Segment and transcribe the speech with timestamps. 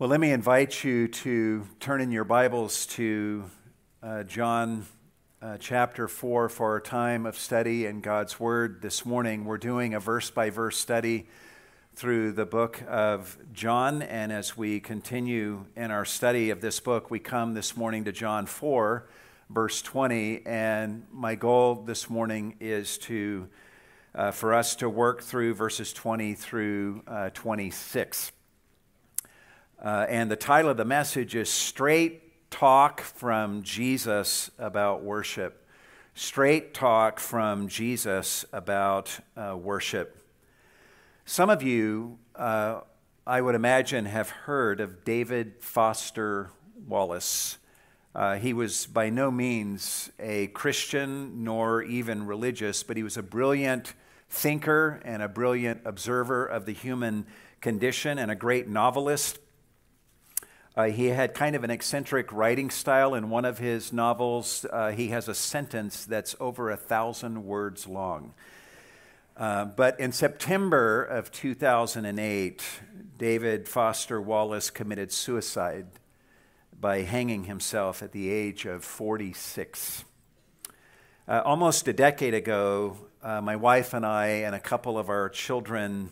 [0.00, 3.44] Well, let me invite you to turn in your Bibles to
[4.02, 4.86] uh, John
[5.42, 8.80] uh, chapter 4 for our time of study in God's Word.
[8.80, 11.26] This morning, we're doing a verse by verse study
[11.94, 14.00] through the book of John.
[14.00, 18.12] And as we continue in our study of this book, we come this morning to
[18.12, 19.06] John 4,
[19.50, 20.46] verse 20.
[20.46, 23.48] And my goal this morning is to
[24.14, 28.32] uh, for us to work through verses 20 through uh, 26.
[29.82, 35.66] Uh, and the title of the message is Straight Talk from Jesus About Worship.
[36.14, 40.22] Straight Talk from Jesus About uh, Worship.
[41.24, 42.80] Some of you, uh,
[43.26, 46.50] I would imagine, have heard of David Foster
[46.86, 47.56] Wallace.
[48.14, 53.22] Uh, he was by no means a Christian nor even religious, but he was a
[53.22, 53.94] brilliant
[54.28, 57.24] thinker and a brilliant observer of the human
[57.62, 59.38] condition and a great novelist.
[60.80, 63.14] Uh, he had kind of an eccentric writing style.
[63.14, 67.86] In one of his novels, uh, he has a sentence that's over a thousand words
[67.86, 68.32] long.
[69.36, 72.64] Uh, but in September of 2008,
[73.18, 75.84] David Foster Wallace committed suicide
[76.80, 80.06] by hanging himself at the age of 46.
[81.28, 85.28] Uh, almost a decade ago, uh, my wife and I and a couple of our
[85.28, 86.10] children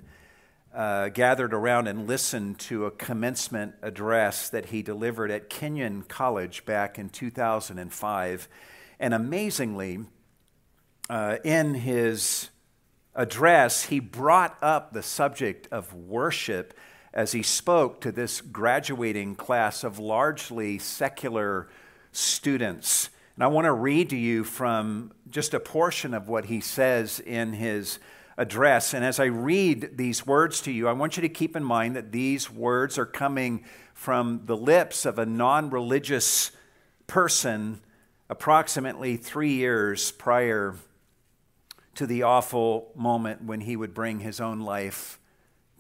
[0.75, 6.65] uh, gathered around and listened to a commencement address that he delivered at Kenyon College
[6.65, 8.49] back in 2005.
[9.01, 10.01] And amazingly,
[11.09, 12.51] uh, in his
[13.15, 16.75] address, he brought up the subject of worship
[17.13, 21.69] as he spoke to this graduating class of largely secular
[22.13, 23.11] students.
[23.35, 27.21] And I want to read to you from just a portion of what he says
[27.21, 27.99] in his
[28.39, 28.95] address.
[28.95, 31.97] And as I read these words to you, I want you to keep in mind
[31.97, 36.53] that these words are coming from the lips of a non religious
[37.07, 37.81] person
[38.31, 40.77] approximately three years prior
[41.97, 45.19] to the awful moment when he would bring his own life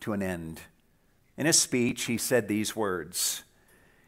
[0.00, 0.62] to an end.
[1.36, 3.44] In his speech, he said these words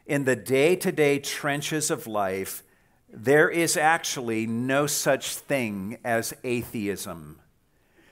[0.05, 2.63] In the day to day trenches of life,
[3.13, 7.40] there is actually no such thing as atheism.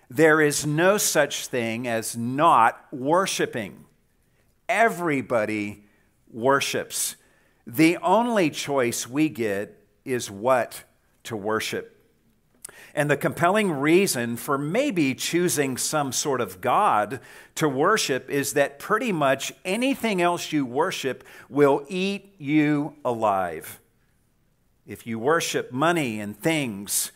[0.10, 3.86] There is no such thing as not worshiping.
[4.68, 5.84] Everybody
[6.32, 7.16] worships.
[7.68, 10.84] The only choice we get is what
[11.26, 11.96] to worship.
[12.96, 17.20] And the compelling reason for maybe choosing some sort of God
[17.56, 23.80] to worship is that pretty much anything else you worship will eat you alive.
[24.88, 27.12] If you worship money and things,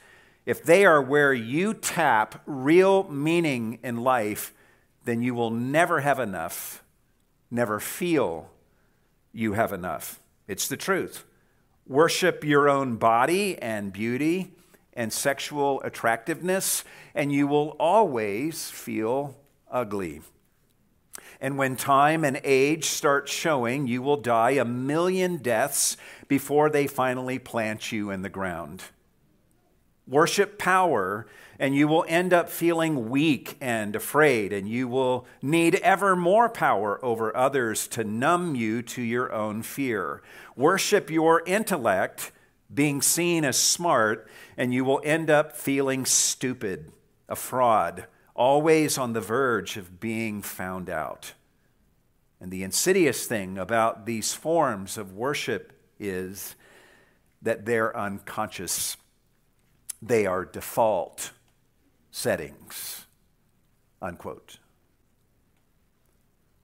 [0.46, 4.54] if they are where you tap real meaning in life,
[5.06, 6.84] then you will never have enough,
[7.50, 8.50] never feel
[9.32, 10.20] you have enough.
[10.48, 11.26] It's the truth.
[11.88, 14.52] Worship your own body and beauty
[14.94, 16.84] and sexual attractiveness,
[17.16, 19.36] and you will always feel
[19.72, 20.22] ugly.
[21.42, 26.88] And when time and age start showing, you will die a million deaths before they
[26.88, 28.84] finally plant you in the ground.
[30.06, 31.26] Worship power,
[31.58, 36.50] and you will end up feeling weak and afraid, and you will need ever more
[36.50, 40.22] power over others to numb you to your own fear.
[40.58, 42.34] Worship your intellect,
[42.74, 44.28] being seen as smart,
[44.58, 46.92] and you will end up feeling stupid,
[47.30, 51.34] a fraud, always on the verge of being found out.
[52.42, 56.56] And the insidious thing about these forms of worship is
[57.42, 58.98] that they're unconscious
[60.08, 61.32] they are default
[62.12, 63.06] settings.
[64.02, 64.58] Unquote.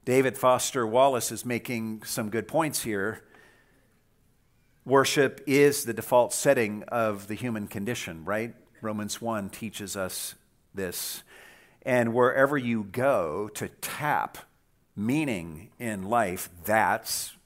[0.04, 3.22] David Foster Wallace is making some good points here.
[4.84, 8.54] Worship is the default setting of the human condition, right?
[8.82, 10.34] Romans 1 teaches us
[10.74, 11.22] this.
[11.82, 14.38] And wherever you go to tap
[14.96, 17.36] meaning in life, that's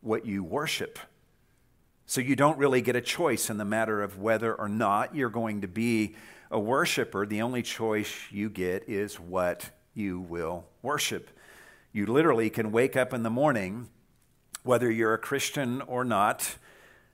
[0.00, 0.98] what you worship.
[2.08, 5.28] So you don't really get a choice in the matter of whether or not you're
[5.28, 6.14] going to be
[6.52, 7.26] a worshiper.
[7.26, 11.30] The only choice you get is what you will worship.
[11.92, 13.88] You literally can wake up in the morning,
[14.62, 16.56] whether you're a Christian or not.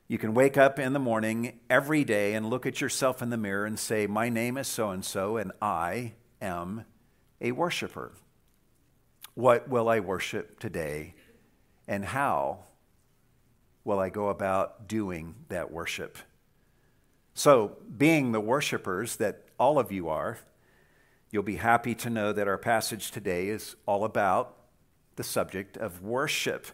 [0.09, 3.39] You can wake up in the morning every day and look at yourself in the
[3.39, 6.13] mirror and say, My name is so and so, and I
[6.43, 6.85] am
[7.41, 8.13] a worshiper.
[9.33, 11.15] What will I worship today,
[11.89, 12.65] and how
[13.85, 16.19] will I go about doing that worship?
[17.35, 20.39] So, being the worshipers that all of you are,
[21.31, 24.57] you'll be happy to know that our passage today is all about
[25.17, 26.67] the subject of worship.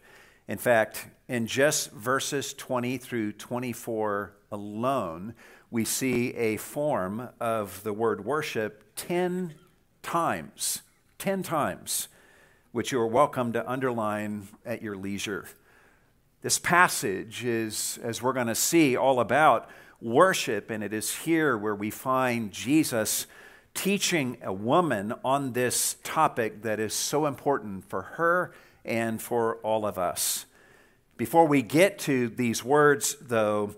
[0.48, 5.34] In fact, in just verses 20 through 24 alone,
[5.70, 9.54] we see a form of the word worship 10
[10.02, 10.82] times.
[11.18, 12.08] 10 times,
[12.72, 15.46] which you are welcome to underline at your leisure.
[16.40, 19.68] This passage is, as we're going to see, all about
[20.00, 23.26] worship, and it is here where we find Jesus
[23.74, 28.52] teaching a woman on this topic that is so important for her
[28.84, 30.46] and for all of us.
[31.16, 33.74] Before we get to these words, though,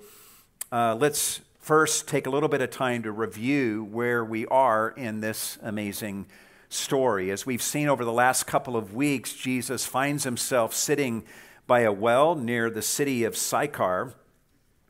[0.70, 5.22] uh, let's first take a little bit of time to review where we are in
[5.22, 6.26] this amazing
[6.68, 7.30] story.
[7.30, 11.24] As we've seen over the last couple of weeks, Jesus finds himself sitting
[11.70, 14.12] by a well near the city of Sychar.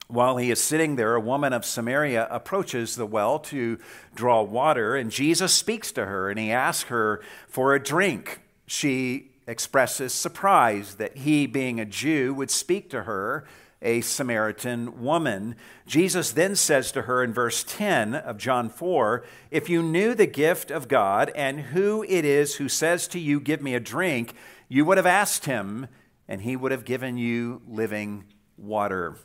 [0.09, 3.79] While he is sitting there, a woman of Samaria approaches the well to
[4.15, 8.41] draw water, and Jesus speaks to her and he asks her for a drink.
[8.67, 13.44] She expresses surprise that he, being a Jew, would speak to her,
[13.82, 15.56] a Samaritan woman.
[15.87, 20.27] Jesus then says to her in verse 10 of John 4 If you knew the
[20.27, 24.32] gift of God and who it is who says to you, Give me a drink,
[24.67, 25.87] you would have asked him,
[26.31, 28.25] and he would have given you living
[28.56, 29.17] water.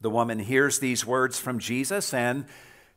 [0.00, 2.46] The woman hears these words from Jesus, and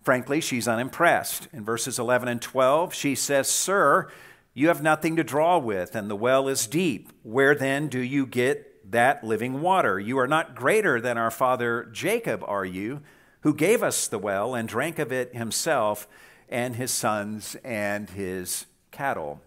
[0.02, 1.50] frankly, she's unimpressed.
[1.52, 4.10] In verses 11 and 12, she says, Sir,
[4.54, 7.12] you have nothing to draw with, and the well is deep.
[7.24, 10.00] Where then do you get that living water?
[10.00, 13.02] You are not greater than our father Jacob, are you,
[13.42, 16.08] who gave us the well and drank of it himself
[16.48, 19.42] and his sons and his cattle.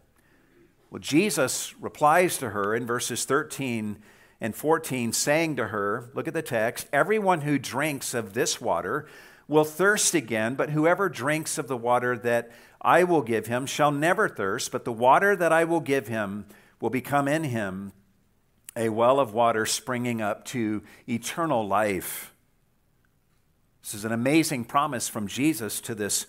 [0.90, 3.98] Well, Jesus replies to her in verses 13
[4.40, 9.06] and 14, saying to her, Look at the text, everyone who drinks of this water
[9.48, 12.50] will thirst again, but whoever drinks of the water that
[12.80, 16.46] I will give him shall never thirst, but the water that I will give him
[16.80, 17.92] will become in him
[18.76, 22.32] a well of water springing up to eternal life.
[23.82, 26.26] This is an amazing promise from Jesus to this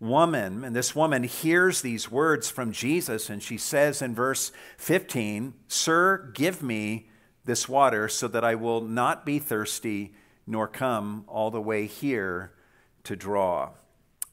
[0.00, 0.64] woman.
[0.64, 6.30] And this woman hears these words from Jesus, and she says in verse 15, Sir,
[6.34, 7.08] give me
[7.44, 10.14] this water so that I will not be thirsty
[10.46, 12.52] nor come all the way here
[13.04, 13.70] to draw.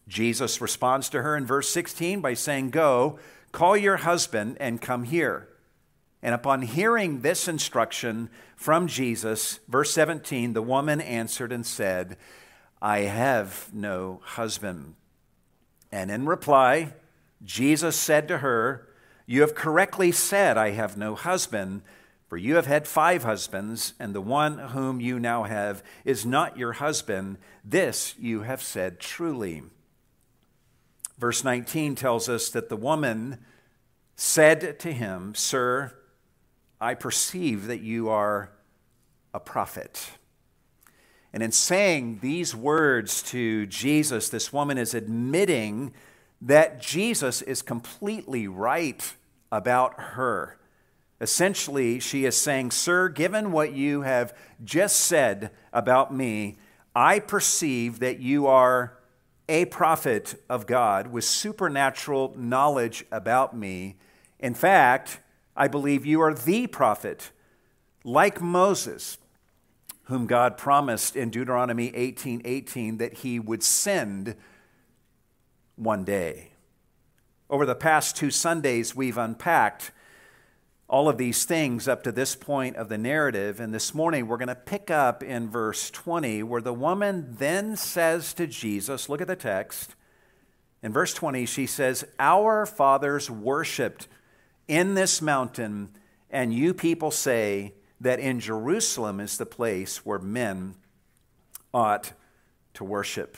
[0.07, 3.17] Jesus responds to her in verse 16 by saying, Go,
[3.51, 5.49] call your husband and come here.
[6.21, 12.17] And upon hearing this instruction from Jesus, verse 17, the woman answered and said,
[12.81, 14.95] I have no husband.
[15.95, 16.91] And in reply,
[17.41, 18.89] Jesus said to her,
[19.25, 21.83] You have correctly said, I have no husband.
[22.27, 26.57] For you have had five husbands, and the one whom you now have is not
[26.57, 27.37] your husband.
[27.63, 29.63] This you have said truly.
[31.17, 33.37] Verse 19 tells us that the woman
[34.17, 35.93] said to him, Sir,
[36.81, 38.51] I perceive that you are
[39.33, 40.09] a prophet.
[41.35, 45.93] And in saying these words to Jesus, this woman is admitting
[46.41, 49.15] that Jesus is completely right
[49.51, 50.57] about her
[51.21, 54.33] Essentially, she is saying, Sir, given what you have
[54.63, 56.57] just said about me,
[56.93, 58.97] I perceive that you are
[59.47, 63.95] a prophet of God with supernatural knowledge about me.
[64.39, 65.19] In fact,
[65.55, 67.31] I believe you are the prophet,
[68.03, 69.17] like Moses,
[70.05, 74.35] whom God promised in Deuteronomy 18 18 that he would send
[75.75, 76.51] one day.
[77.49, 79.91] Over the past two Sundays, we've unpacked
[80.87, 83.59] all of these things up to this point of the narrative.
[83.59, 87.75] And this morning we're going to pick up in verse 20, where the woman then
[87.75, 89.95] says to Jesus, look at the text.
[90.83, 94.07] In verse 20, she says, Our fathers worshiped
[94.67, 95.89] in this mountain,
[96.29, 100.75] and you people say that in Jerusalem is the place where men
[101.73, 102.13] ought
[102.73, 103.37] to worship.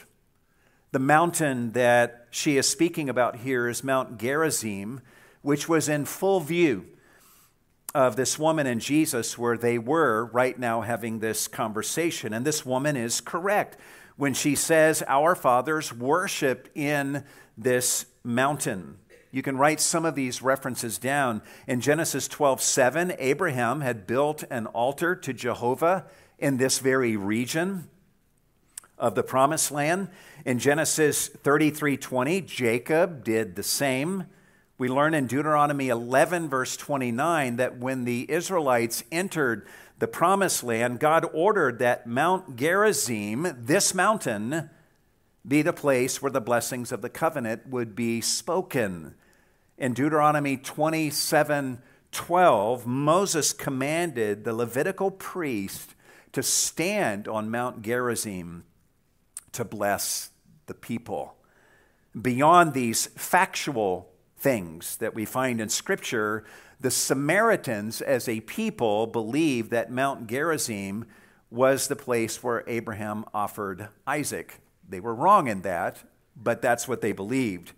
[0.91, 5.01] The mountain that she is speaking about here is Mount Gerizim,
[5.41, 6.85] which was in full view
[7.93, 12.33] of this woman and Jesus where they were right now having this conversation.
[12.33, 13.77] And this woman is correct
[14.17, 17.23] when she says, Our fathers worshiped in
[17.57, 18.97] this mountain.
[19.31, 21.41] You can write some of these references down.
[21.67, 26.05] In Genesis 12 7, Abraham had built an altar to Jehovah
[26.39, 27.89] in this very region
[28.97, 30.09] of the promised land.
[30.45, 34.25] In Genesis 33 20, Jacob did the same.
[34.77, 39.67] We learn in Deuteronomy 11, verse 29, that when the Israelites entered
[39.97, 44.69] the promised land, God ordered that Mount Gerizim, this mountain,
[45.47, 49.15] be the place where the blessings of the covenant would be spoken.
[49.77, 55.95] In Deuteronomy 27, 12, Moses commanded the Levitical priest
[56.33, 58.65] to stand on Mount Gerizim
[59.53, 60.31] to bless
[60.65, 61.35] the people.
[62.19, 66.43] Beyond these factual things that we find in Scripture,
[66.79, 71.05] the Samaritans as a people believed that Mount Gerizim
[71.49, 74.59] was the place where Abraham offered Isaac.
[74.87, 76.03] They were wrong in that,
[76.35, 77.73] but that's what they believed.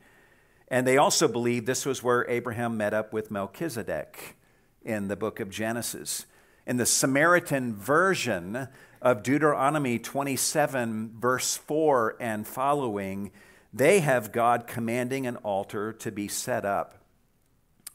[0.68, 4.36] And they also believed this was where Abraham met up with Melchizedek
[4.84, 6.26] in the book of Genesis.
[6.68, 8.68] In the Samaritan version
[9.02, 13.32] of Deuteronomy 27, verse 4 and following,
[13.74, 16.96] they have God commanding an altar to be set up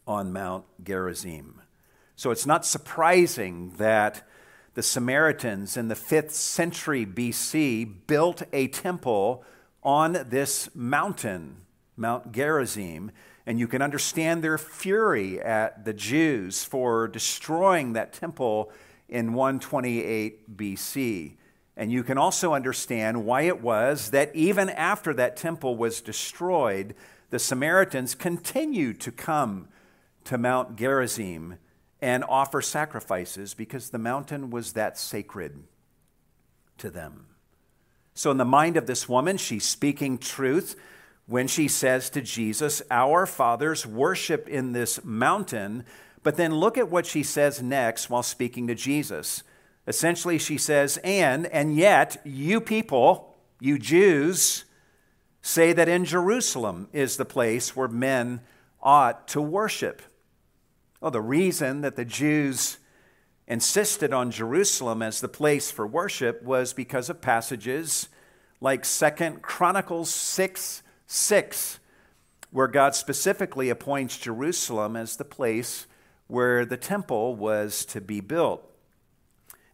[0.06, 1.61] on Mount Gerizim.
[2.16, 4.28] So it's not surprising that
[4.75, 9.45] the Samaritans in the 5th century BC built a temple
[9.83, 11.59] on this mountain,
[11.97, 13.12] Mount Gerizim,
[13.47, 18.73] and you can understand their fury at the Jews for destroying that temple
[19.09, 21.35] in 128 BC.
[21.76, 26.95] And you can also understand why it was that even after that temple was destroyed,
[27.31, 29.69] the Samaritans continued to come
[30.25, 31.59] to Mount Gerizim
[32.04, 35.62] and offer sacrifices because the mountain was that sacred
[36.76, 37.25] to them.
[38.12, 40.76] So, in the mind of this woman, she's speaking truth
[41.25, 45.87] when she says to Jesus, Our fathers worship in this mountain.
[46.23, 49.42] But then look at what she says next while speaking to Jesus.
[49.87, 54.66] Essentially, she says, And, and yet, you people, you Jews,
[55.40, 58.42] say that in Jerusalem is the place where men
[58.82, 60.02] ought to worship.
[61.04, 62.78] Well, the reason that the Jews
[63.46, 68.08] insisted on Jerusalem as the place for worship was because of passages
[68.58, 71.78] like Second Chronicles 6 6,
[72.52, 75.87] where God specifically appoints Jerusalem as the place
[76.26, 78.66] where the temple was to be built.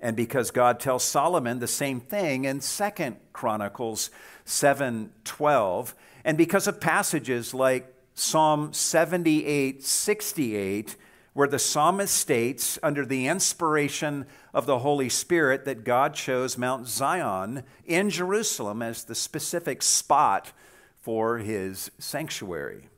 [0.01, 4.11] And because God tells Solomon the same thing in Second Chronicles
[4.45, 5.95] 7:12,
[6.25, 10.97] and because of passages like Psalm 78, 68,
[11.33, 16.89] where the psalmist states, under the inspiration of the Holy Spirit, that God chose Mount
[16.89, 20.53] Zion in Jerusalem as the specific spot
[21.01, 22.89] for his sanctuary.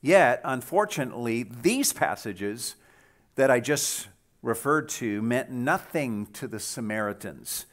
[0.00, 2.76] Yet, unfortunately, these passages
[3.36, 4.08] that I just
[4.42, 7.66] referred to meant nothing to the Samaritans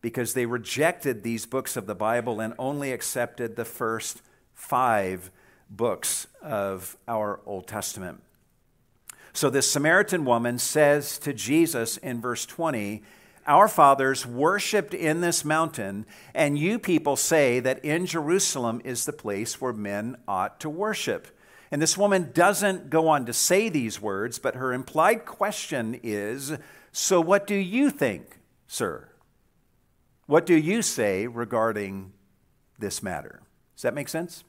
[0.00, 4.22] because they rejected these books of the Bible and only accepted the first
[4.54, 5.30] five
[5.68, 8.22] books of our Old Testament.
[9.36, 13.02] So this Samaritan woman says to Jesus in verse 20,
[13.46, 19.12] Our fathers worshiped in this mountain, and you people say that in Jerusalem is the
[19.12, 21.28] place where men ought to worship.
[21.70, 26.54] And this woman doesn't go on to say these words, but her implied question is
[26.90, 29.06] So what do you think, sir?
[30.24, 32.14] What do you say regarding
[32.78, 33.42] this matter?
[33.74, 34.44] Does that make sense?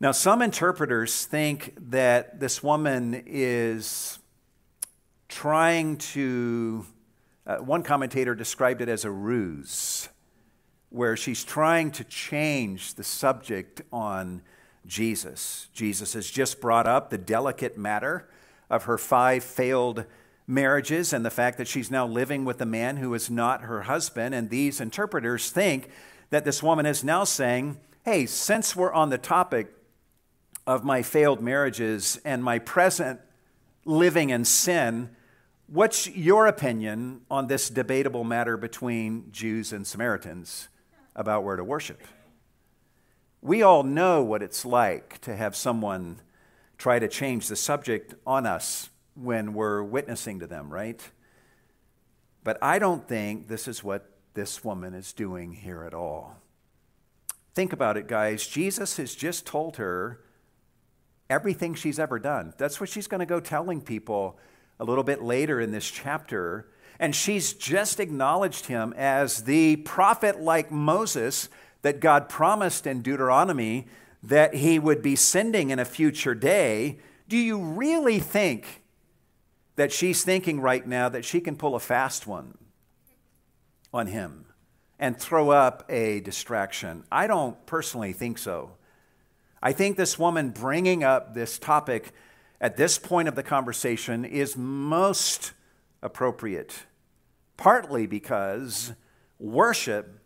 [0.00, 4.20] Now, some interpreters think that this woman is
[5.28, 6.86] trying to,
[7.44, 10.08] uh, one commentator described it as a ruse,
[10.90, 14.42] where she's trying to change the subject on
[14.86, 15.68] Jesus.
[15.72, 18.28] Jesus has just brought up the delicate matter
[18.70, 20.04] of her five failed
[20.46, 23.82] marriages and the fact that she's now living with a man who is not her
[23.82, 24.32] husband.
[24.32, 25.88] And these interpreters think
[26.30, 29.74] that this woman is now saying, hey, since we're on the topic
[30.68, 33.18] of my failed marriages and my present
[33.86, 35.08] living in sin,
[35.66, 40.68] what's your opinion on this debatable matter between Jews and Samaritans
[41.16, 42.02] about where to worship?
[43.40, 46.20] We all know what it's like to have someone
[46.76, 51.00] try to change the subject on us when we're witnessing to them, right?
[52.44, 56.36] But I don't think this is what this woman is doing here at all.
[57.54, 58.46] Think about it, guys.
[58.46, 60.20] Jesus has just told her
[61.30, 62.54] everything she's ever done.
[62.56, 64.38] That's what she's going to go telling people
[64.80, 66.68] a little bit later in this chapter.
[66.98, 71.48] And she's just acknowledged him as the prophet like Moses
[71.82, 73.86] that God promised in Deuteronomy
[74.22, 76.98] that he would be sending in a future day.
[77.28, 78.82] Do you really think
[79.76, 82.58] that she's thinking right now that she can pull a fast one
[83.92, 84.46] on him
[84.98, 87.04] and throw up a distraction?
[87.12, 88.72] I don't personally think so.
[89.62, 92.12] I think this woman bringing up this topic
[92.60, 95.52] at this point of the conversation is most
[96.02, 96.84] appropriate,
[97.56, 98.92] partly because
[99.38, 100.20] worship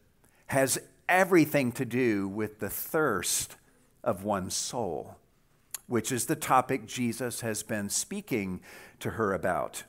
[0.47, 3.57] has everything to do with the thirst
[4.05, 5.17] of one's soul.
[5.87, 8.61] which is the topic Jesus has been speaking
[8.99, 9.85] to her about.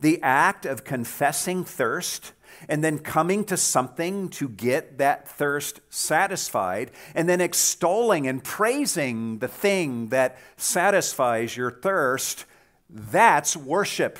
[0.00, 2.32] The act of confessing thirst
[2.68, 9.38] and then coming to something to get that thirst satisfied, and then extolling and praising
[9.38, 12.44] the thing that satisfies your thirst,
[12.88, 14.18] that's worship.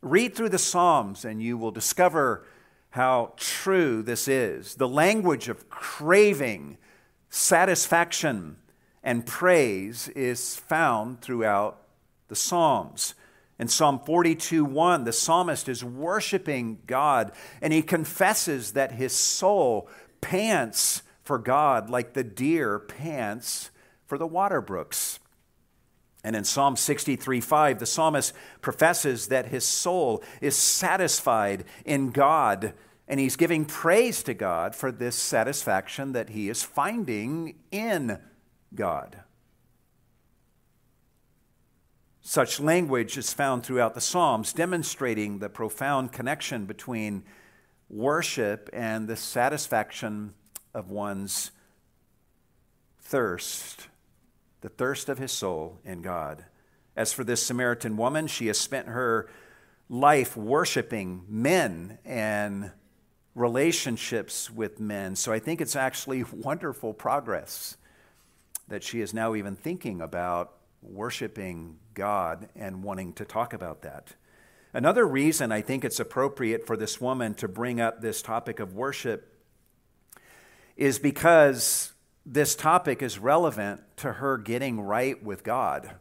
[0.00, 2.44] Read through the Psalms and you will discover
[2.90, 4.76] how true this is.
[4.76, 6.78] The language of craving,
[7.28, 8.56] satisfaction,
[9.02, 11.82] and praise is found throughout
[12.28, 13.14] the Psalms.
[13.58, 19.88] In Psalm 42 1, the psalmist is worshiping God and he confesses that his soul
[20.20, 23.70] pants for God like the deer pants
[24.06, 25.18] for the water brooks.
[26.24, 32.74] And in Psalm 63 5, the psalmist professes that his soul is satisfied in God,
[33.06, 38.18] and he's giving praise to God for this satisfaction that he is finding in
[38.74, 39.22] God.
[42.28, 47.24] Such language is found throughout the Psalms, demonstrating the profound connection between
[47.88, 50.34] worship and the satisfaction
[50.74, 51.52] of one's
[53.00, 53.88] thirst,
[54.60, 56.44] the thirst of his soul in God.
[56.94, 59.30] As for this Samaritan woman, she has spent her
[59.88, 62.72] life worshiping men and
[63.34, 65.16] relationships with men.
[65.16, 67.78] So I think it's actually wonderful progress
[68.68, 74.14] that she is now even thinking about worshiping God and wanting to talk about that.
[74.72, 78.74] Another reason I think it's appropriate for this woman to bring up this topic of
[78.74, 79.34] worship
[80.76, 81.92] is because
[82.24, 85.92] this topic is relevant to her getting right with God.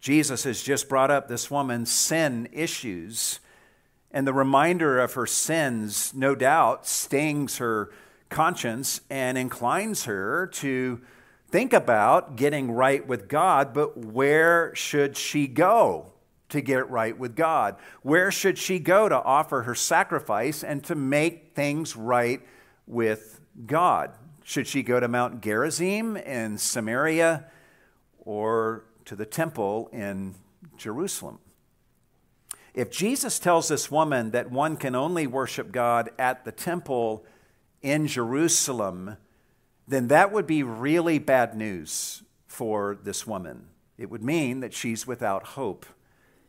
[0.00, 3.40] Jesus has just brought up this woman's sin issues,
[4.10, 7.90] and the reminder of her sins, no doubt, stings her
[8.28, 11.00] conscience and inclines her to
[11.50, 16.12] think about getting right with God, but where should she go
[16.50, 17.76] to get right with God?
[18.02, 22.40] Where should she go to offer her sacrifice and to make things right
[22.86, 24.12] with God?
[24.44, 27.46] Should she go to Mount Gerizim in Samaria
[28.18, 30.34] or to the temple in
[30.76, 31.38] Jerusalem?
[32.72, 37.24] If Jesus tells this woman that one can only worship God at the temple
[37.82, 39.16] in Jerusalem,
[39.88, 43.68] then that would be really bad news for this woman.
[43.96, 45.86] It would mean that she's without hope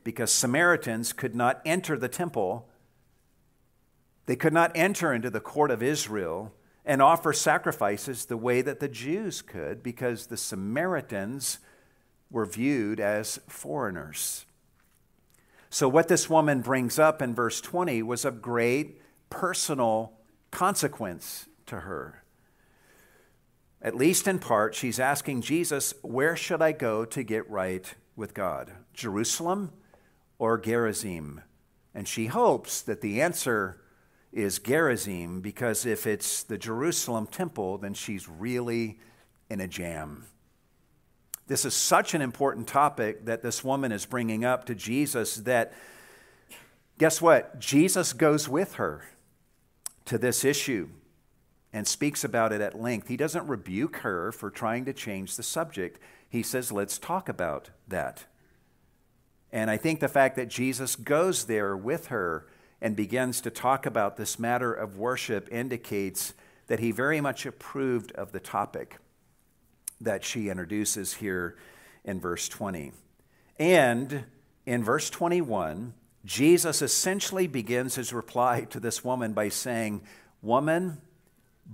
[0.04, 2.68] because Samaritans could not enter the temple.
[4.26, 6.54] They could not enter into the court of Israel
[6.86, 11.60] and offer sacrifices the way that the Jews could because the Samaritans
[12.30, 14.46] were viewed as foreigners.
[15.70, 20.14] So, what this woman brings up in verse 20 was of great personal
[20.52, 22.24] consequence to her.
[23.82, 28.34] At least in part, she's asking Jesus, Where should I go to get right with
[28.34, 28.72] God?
[28.94, 29.72] Jerusalem
[30.38, 31.42] or Gerizim?
[31.96, 33.82] And she hopes that the answer
[34.32, 39.00] is Gerizim because if it's the Jerusalem temple, then she's really
[39.50, 40.26] in a jam.
[41.48, 45.74] This is such an important topic that this woman is bringing up to Jesus that,
[47.00, 47.60] guess what?
[47.60, 49.06] Jesus goes with her
[50.06, 50.90] to this issue
[51.72, 53.08] and speaks about it at length.
[53.08, 56.00] He doesn't rebuke her for trying to change the subject.
[56.28, 58.26] He says, let's talk about that.
[59.52, 62.48] And I think the fact that Jesus goes there with her
[62.82, 66.34] and begins to talk about this matter of worship indicates
[66.68, 68.98] that he very much approved of the topic
[70.00, 71.58] that she introduces here
[72.04, 72.94] in verse 20.
[73.58, 74.26] And
[74.66, 75.94] in verse 21,
[76.26, 80.02] Jesus essentially begins his reply to this woman by saying,
[80.42, 81.02] Woman,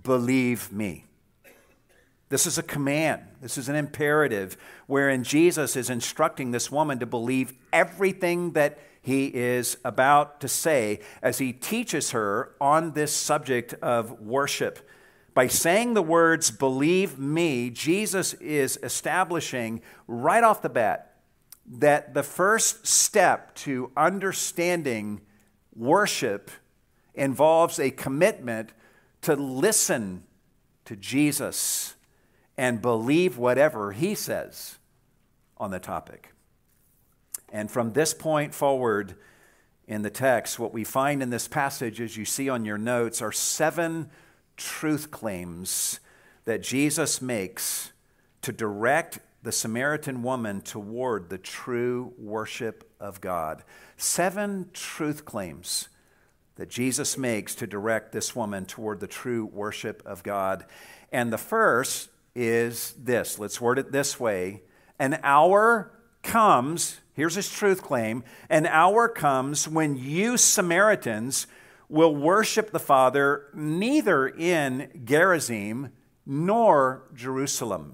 [0.04, 1.06] believe me.
[2.30, 3.22] This is a command.
[3.42, 9.28] This is an imperative wherein Jesus is instructing this woman to believe everything that he
[9.28, 14.80] is about to say as he teaches her on this subject of worship.
[15.36, 21.18] By saying the words, believe me, Jesus is establishing right off the bat
[21.68, 25.22] that the first step to understanding
[25.76, 26.50] worship
[27.14, 28.72] involves a commitment
[29.26, 30.24] to listen
[30.86, 31.96] to Jesus
[32.58, 34.78] and believe whatever he says
[35.58, 36.32] on the topic.
[37.52, 39.16] And from this point forward
[39.88, 43.20] in the text, what we find in this passage, as you see on your notes,
[43.20, 44.12] are seven
[44.58, 46.00] truth claims
[46.44, 47.94] that Jesus makes
[48.44, 53.64] to direct the Samaritan woman toward the true worship of God.
[53.98, 55.90] Seven truth claims
[56.56, 60.66] that Jesus makes to direct this woman toward the true worship of God.
[61.12, 63.40] And the first is this.
[63.40, 64.62] Let's word it this way
[65.00, 65.92] An hour
[66.24, 71.48] comes, here's his truth claim an hour comes when you Samaritans
[71.88, 75.92] will worship the Father neither in Gerizim
[76.26, 77.94] nor Jerusalem.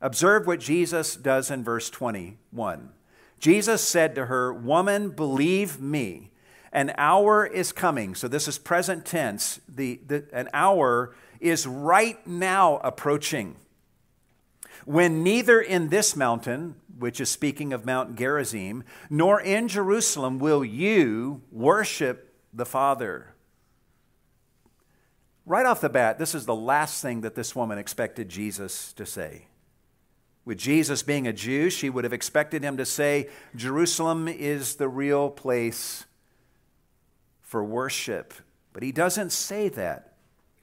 [0.00, 2.90] Observe what Jesus does in verse 21.
[3.38, 6.30] Jesus said to her, Woman, believe me,
[6.72, 8.14] an hour is coming.
[8.14, 9.60] So this is present tense.
[9.68, 13.56] The, the, an hour is right now approaching
[14.84, 20.64] when neither in this mountain, which is speaking of Mount Gerizim, nor in Jerusalem will
[20.64, 23.34] you worship the Father.
[25.46, 29.06] Right off the bat, this is the last thing that this woman expected Jesus to
[29.06, 29.46] say.
[30.44, 34.88] With Jesus being a Jew, she would have expected him to say, Jerusalem is the
[34.88, 36.04] real place
[37.50, 38.32] for worship.
[38.72, 40.12] But he doesn't say that.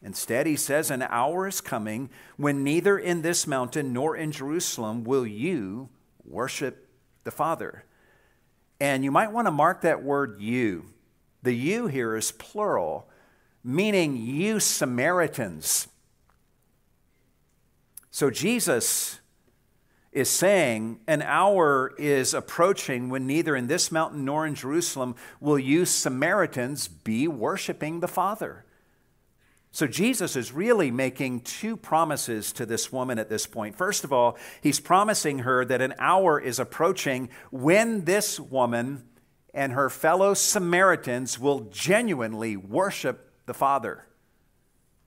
[0.01, 5.03] Instead, he says, An hour is coming when neither in this mountain nor in Jerusalem
[5.03, 5.89] will you
[6.23, 6.87] worship
[7.25, 7.83] the Father.
[8.79, 10.85] And you might want to mark that word you.
[11.43, 13.09] The you here is plural,
[13.65, 15.89] meaning you Samaritans.
[18.11, 19.19] So Jesus
[20.17, 25.59] is saying an hour is approaching when neither in this mountain nor in Jerusalem will
[25.59, 28.65] you Samaritans be worshiping the Father.
[29.71, 33.75] So Jesus is really making two promises to this woman at this point.
[33.75, 39.03] First of all, he's promising her that an hour is approaching when this woman
[39.53, 44.07] and her fellow Samaritans will genuinely worship the Father.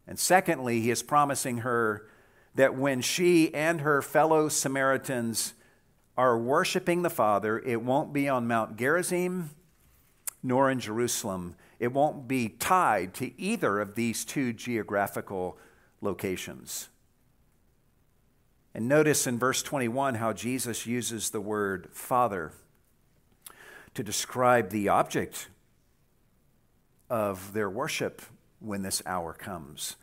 [0.06, 2.06] And secondly, he is promising her
[2.60, 5.54] that when she and her fellow Samaritans
[6.18, 9.48] are worshiping the Father, it won't be on Mount Gerizim
[10.42, 11.54] nor in Jerusalem.
[11.78, 15.56] It won't be tied to either of these two geographical
[16.02, 16.90] locations.
[18.74, 22.52] And notice in verse 21 how Jesus uses the word Father
[23.94, 25.48] to describe the object
[27.08, 28.20] of their worship
[28.58, 29.96] when this hour comes.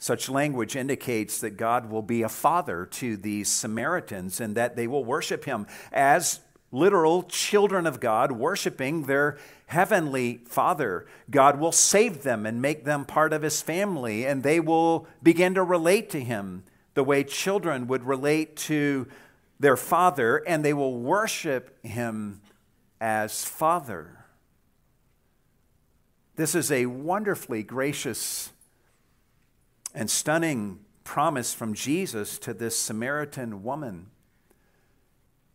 [0.00, 4.86] Such language indicates that God will be a father to these Samaritans and that they
[4.86, 6.40] will worship him as
[6.72, 9.36] literal children of God, worshiping their
[9.66, 11.06] heavenly Father.
[11.30, 15.54] God will save them and make them part of his family, and they will begin
[15.54, 19.06] to relate to him the way children would relate to
[19.58, 22.40] their father, and they will worship him
[23.02, 24.24] as Father.
[26.36, 28.50] This is a wonderfully gracious
[29.94, 34.10] and stunning promise from Jesus to this Samaritan woman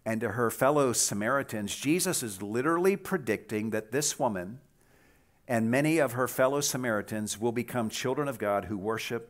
[0.05, 1.75] and to her fellow Samaritans.
[1.75, 4.59] Jesus is literally predicting that this woman
[5.47, 9.29] and many of her fellow Samaritans will become children of God who worship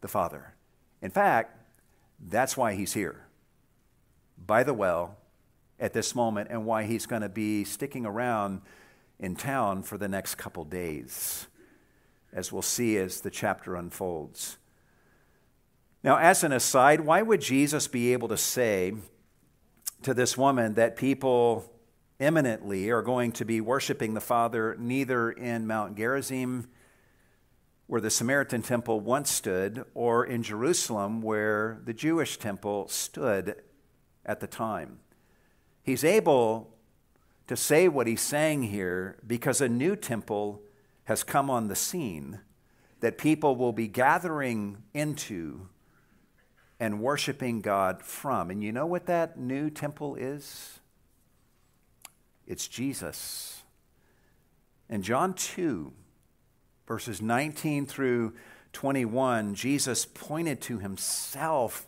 [0.00, 0.54] the Father.
[1.02, 1.56] In fact,
[2.20, 3.26] that's why he's here
[4.46, 5.16] by the well
[5.78, 8.62] at this moment and why he's going to be sticking around
[9.18, 11.46] in town for the next couple days
[12.34, 14.58] as we'll see as the chapter unfolds.
[16.02, 18.94] Now, as an aside, why would Jesus be able to say
[20.02, 21.64] to this woman that people
[22.18, 26.68] imminently are going to be worshiping the Father neither in Mount Gerizim,
[27.86, 33.56] where the Samaritan temple once stood, or in Jerusalem, where the Jewish temple stood
[34.26, 34.98] at the time?
[35.82, 36.74] He's able
[37.46, 40.62] to say what he's saying here because a new temple
[41.04, 42.40] has come on the scene
[43.00, 45.68] that people will be gathering into
[46.80, 48.50] and worshiping God from.
[48.50, 50.80] And you know what that new temple is?
[52.46, 53.62] It's Jesus.
[54.88, 55.92] In John 2,
[56.86, 58.34] verses 19 through
[58.72, 61.86] 21, Jesus pointed to himself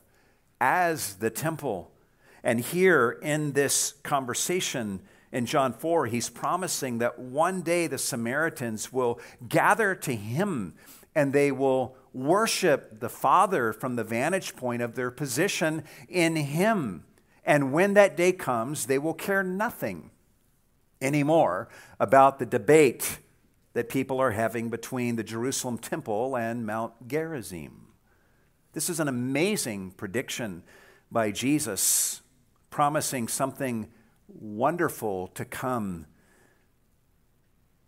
[0.61, 1.91] as the temple.
[2.43, 5.01] And here in this conversation,
[5.37, 10.73] in John 4, he's promising that one day the Samaritans will gather to him
[11.15, 17.05] and they will worship the Father from the vantage point of their position in him.
[17.45, 20.11] And when that day comes, they will care nothing
[21.03, 21.69] anymore
[22.01, 23.19] about the debate
[23.75, 27.89] that people are having between the Jerusalem temple and Mount Gerizim.
[28.73, 30.63] This is an amazing prediction
[31.13, 32.23] by Jesus,
[32.71, 33.89] promising something
[34.29, 36.07] wonderful to come.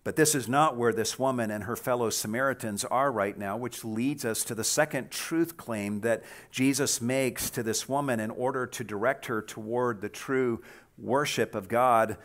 [0.05, 3.85] But this is not where this woman and her fellow Samaritans are right now, which
[3.85, 8.66] leads us to the second truth claim that Jesus makes to this woman in order
[8.66, 10.62] to direct her toward the true
[10.96, 12.16] worship of God.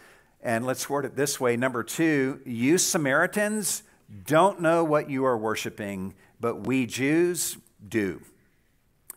[0.42, 3.84] And let's word it this way number two, you Samaritans
[4.26, 8.22] don't know what you are worshiping, but we Jews do.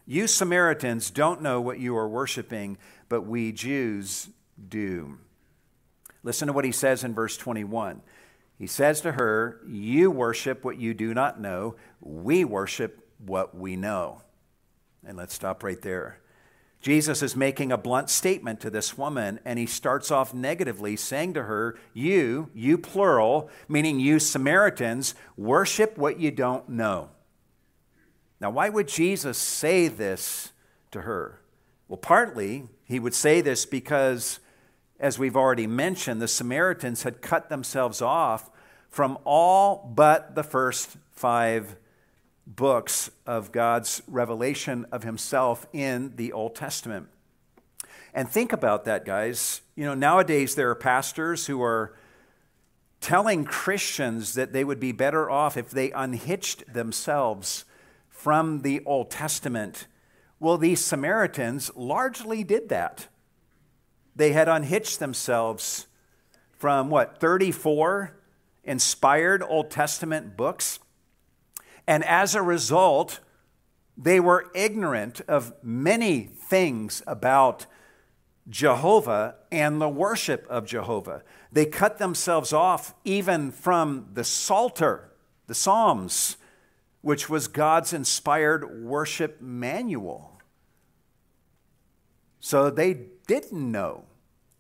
[0.07, 2.79] You Samaritans don't know what you are worshiping,
[3.09, 4.29] but we Jews
[4.69, 5.19] do.
[6.23, 8.03] Listen to what he says in verse 21.
[8.59, 13.77] He says to her, You worship what you do not know, we worship what we
[13.77, 14.23] know.
[15.07, 16.21] And let's stop right there.
[16.81, 21.35] Jesus is making a blunt statement to this woman, and he starts off negatively, saying
[21.35, 27.11] to her, You, you plural, meaning you Samaritans, worship what you don't know.
[28.41, 30.53] Now, why would Jesus say this
[30.91, 31.41] to her?
[31.89, 34.39] Well, partly he would say this because,
[34.99, 38.51] as we've already mentioned, the Samaritans had cut themselves off
[38.89, 41.77] from all but the first five
[42.47, 47.09] books of God's revelation of himself in the Old Testament.
[48.15, 49.61] And think about that, guys.
[49.75, 51.95] You know, nowadays there are pastors who are
[53.01, 57.65] telling Christians that they would be better off if they unhitched themselves
[58.09, 59.87] from the Old Testament.
[60.41, 63.09] Well, these Samaritans largely did that.
[64.17, 65.87] They had unhitched themselves
[66.59, 68.17] from what, 34
[68.65, 70.81] inspired Old Testament books.
[71.87, 73.21] And as a result,
[73.97, 77.67] they were ignorant of many things about
[78.49, 81.23] Jehovah and the worship of Jehovah.
[81.53, 85.13] They cut themselves off even from the Psalter,
[85.47, 86.37] the Psalms,
[87.03, 90.41] which was God's inspired worship manual.
[92.41, 94.05] So they didn't know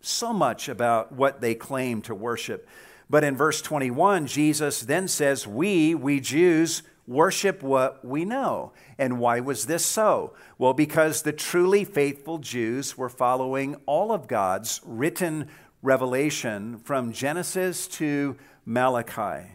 [0.00, 2.68] so much about what they claimed to worship.
[3.08, 8.72] But in verse 21, Jesus then says, We, we Jews, worship what we know.
[8.98, 10.34] And why was this so?
[10.58, 15.48] Well, because the truly faithful Jews were following all of God's written
[15.82, 19.52] revelation from Genesis to Malachi.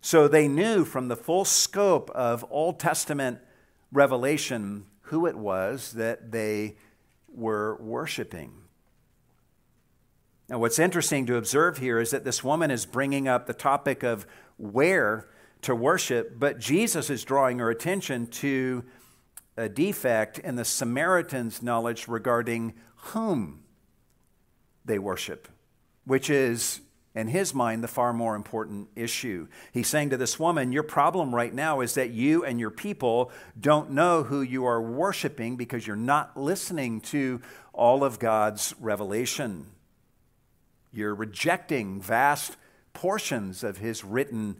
[0.00, 3.38] So they knew from the full scope of Old Testament
[3.90, 6.76] revelation who it was that they
[7.34, 8.52] were worshiping.
[10.48, 14.02] Now, what's interesting to observe here is that this woman is bringing up the topic
[14.02, 14.26] of
[14.58, 15.28] where
[15.62, 18.84] to worship, but Jesus is drawing her attention to
[19.56, 23.62] a defect in the Samaritans' knowledge regarding whom
[24.84, 25.48] they worship,
[26.04, 26.80] which is
[27.14, 29.46] in his mind, the far more important issue.
[29.72, 33.30] He's saying to this woman, Your problem right now is that you and your people
[33.60, 37.40] don't know who you are worshiping because you're not listening to
[37.72, 39.66] all of God's revelation.
[40.92, 42.56] You're rejecting vast
[42.94, 44.56] portions of his written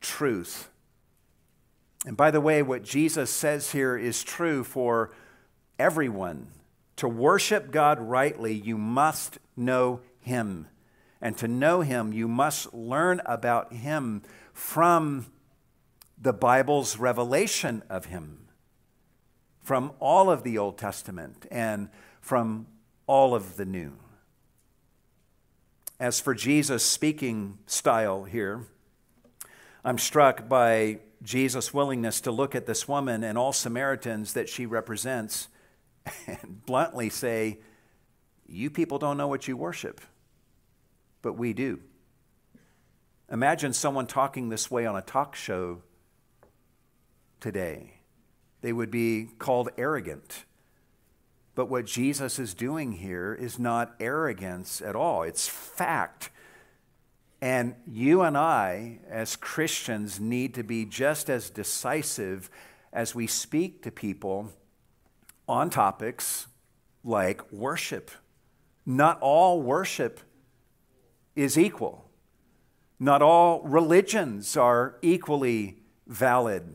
[0.00, 0.70] truth.
[2.04, 5.12] And by the way, what Jesus says here is true for
[5.78, 6.48] everyone.
[6.96, 10.66] To worship God rightly, you must know him.
[11.22, 15.26] And to know him, you must learn about him from
[16.20, 18.48] the Bible's revelation of him,
[19.60, 21.88] from all of the Old Testament and
[22.20, 22.66] from
[23.06, 23.92] all of the New.
[26.00, 28.66] As for Jesus' speaking style here,
[29.84, 34.66] I'm struck by Jesus' willingness to look at this woman and all Samaritans that she
[34.66, 35.46] represents
[36.26, 37.60] and bluntly say,
[38.48, 40.00] You people don't know what you worship
[41.22, 41.80] but we do.
[43.30, 45.80] Imagine someone talking this way on a talk show
[47.40, 47.94] today.
[48.60, 50.44] They would be called arrogant.
[51.54, 56.30] But what Jesus is doing here is not arrogance at all, it's fact.
[57.40, 62.48] And you and I, as Christians, need to be just as decisive
[62.92, 64.52] as we speak to people
[65.48, 66.46] on topics
[67.02, 68.12] like worship.
[68.86, 70.20] Not all worship
[71.34, 72.04] is equal.
[72.98, 76.74] Not all religions are equally valid.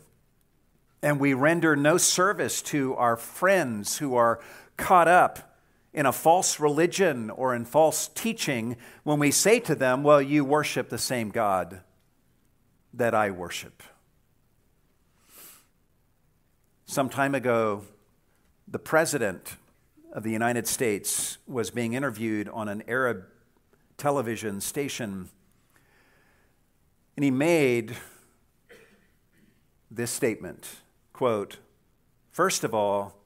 [1.01, 4.39] And we render no service to our friends who are
[4.75, 5.55] caught up
[5.93, 10.43] in a false religion or in false teaching when we say to them, Well, you
[10.43, 11.81] worship the same God
[12.93, 13.83] that I worship.
[16.85, 17.83] Some time ago,
[18.67, 19.55] the President
[20.13, 23.25] of the United States was being interviewed on an Arab
[23.97, 25.29] television station.
[27.15, 27.95] And he made
[29.89, 30.67] this statement
[31.13, 31.57] quote,
[32.31, 33.17] First of all,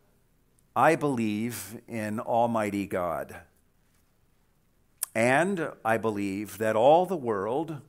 [0.75, 3.35] I believe in Almighty God.
[5.13, 7.81] And I believe that all the world,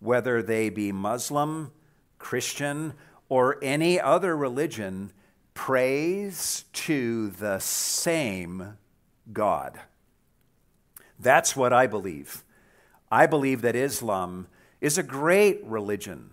[0.00, 1.72] whether they be Muslim,
[2.18, 2.92] Christian,
[3.30, 5.12] or any other religion,
[5.54, 8.76] prays to the same
[9.32, 9.80] God.
[11.18, 12.44] That's what I believe.
[13.10, 14.46] I believe that Islam
[14.80, 16.30] is a great religion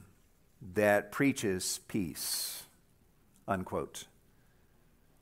[0.74, 2.64] that preaches peace.
[3.48, 4.06] Unquote.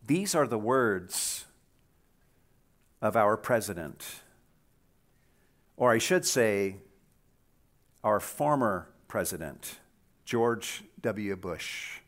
[0.06, 1.46] These are the words
[3.02, 4.22] of our president,
[5.78, 6.78] or I should say,
[8.04, 9.80] our former president,
[10.26, 11.36] George W.
[11.36, 12.00] Bush,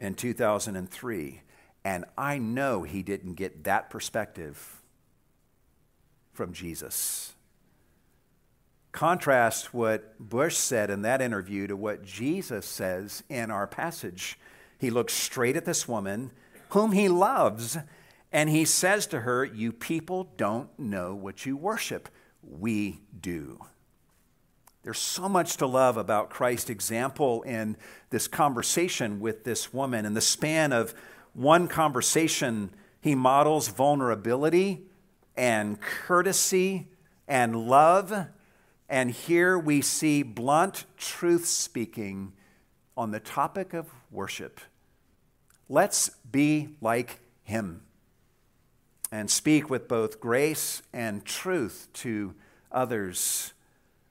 [0.00, 1.42] in 2003.
[1.82, 4.79] And I know he didn't get that perspective
[6.40, 7.34] from Jesus.
[8.92, 14.38] Contrast what Bush said in that interview to what Jesus says in our passage.
[14.78, 16.30] He looks straight at this woman
[16.70, 17.76] whom he loves,
[18.32, 22.08] and he says to her, You people don't know what you worship.
[22.42, 23.60] We do.
[24.82, 27.76] There's so much to love about Christ's example in
[28.08, 30.06] this conversation with this woman.
[30.06, 30.94] In the span of
[31.34, 32.70] one conversation,
[33.02, 34.86] he models vulnerability
[35.40, 36.86] and courtesy
[37.26, 38.26] and love.
[38.90, 42.34] And here we see blunt truth speaking
[42.94, 44.60] on the topic of worship.
[45.66, 47.84] Let's be like him
[49.10, 52.34] and speak with both grace and truth to
[52.70, 53.54] others.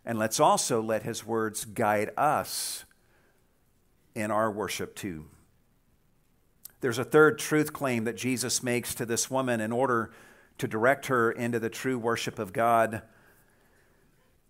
[0.04, 2.86] And let's also let his words guide us
[4.16, 5.26] in our worship too.
[6.82, 10.10] There's a third truth claim that Jesus makes to this woman in order
[10.60, 13.02] to direct her into the true worship of God.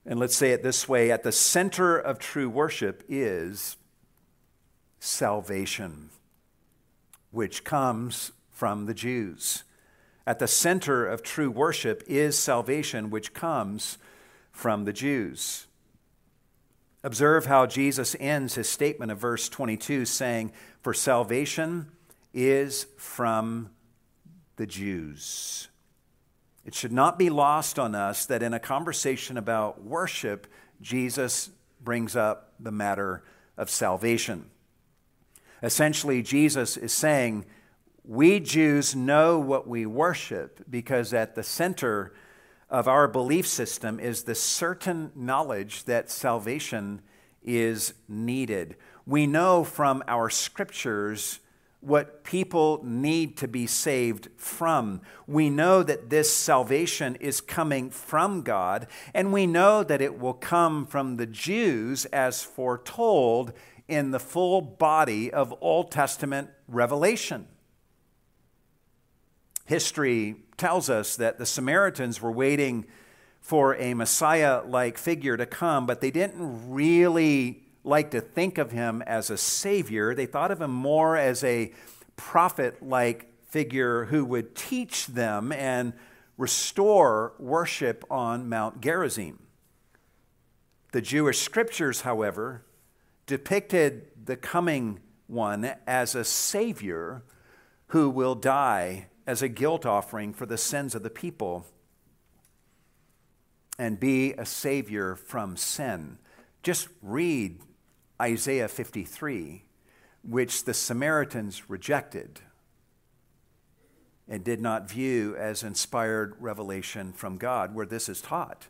[0.06, 3.78] And let's say it this way at the center of true worship is
[5.00, 6.10] salvation,
[7.32, 9.64] which comes from the Jews.
[10.28, 13.98] At the center of true worship is salvation, which comes
[14.52, 15.68] from the Jews.
[17.04, 21.88] Observe how Jesus ends his statement of verse 22 saying, For salvation
[22.34, 23.70] is from
[24.58, 25.70] the Jews.
[26.70, 30.46] It should not be lost on us that in a conversation about worship,
[30.80, 31.50] Jesus
[31.82, 33.24] brings up the matter
[33.58, 34.52] of salvation.
[35.64, 37.46] Essentially, Jesus is saying,
[38.06, 42.14] We Jews know what we worship because at the center
[42.70, 47.02] of our belief system is the certain knowledge that salvation
[47.42, 48.76] is needed.
[49.08, 51.40] We know from our scriptures
[51.82, 55.02] what people need to be saved from.
[55.28, 60.34] We know that this salvation is coming from God, and we know that it will
[60.34, 63.54] come from the Jews as foretold
[63.88, 67.48] in the full body of Old Testament revelation.
[69.66, 72.86] History tells us that the Samaritans were waiting
[73.40, 78.72] for a Messiah like figure to come, but they didn't really like to think of
[78.72, 80.16] him as a savior.
[80.16, 81.74] They thought of him more as a
[82.16, 85.94] prophet like figure who would teach them and
[86.38, 89.40] restore worship on Mount Gerizim.
[90.92, 92.64] The Jewish scriptures, however,
[93.26, 97.24] depicted the coming one as a savior
[97.88, 101.66] who will die as a guilt offering for the sins of the people
[103.78, 106.18] and be a savior from sin.
[106.64, 107.60] Just read
[108.22, 109.64] Isaiah 53,
[110.24, 112.42] which the Samaritans rejected
[114.28, 118.68] and did not view as inspired revelation from God, where this is taught.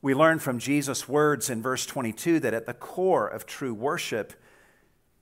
[0.00, 4.32] We learn from Jesus' words in verse 22 that at the core of true worship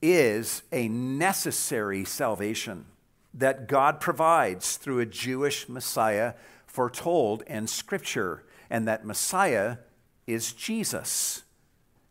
[0.01, 2.85] is a necessary salvation
[3.33, 6.33] that God provides through a Jewish Messiah
[6.65, 9.77] foretold in Scripture, and that Messiah
[10.27, 11.43] is Jesus.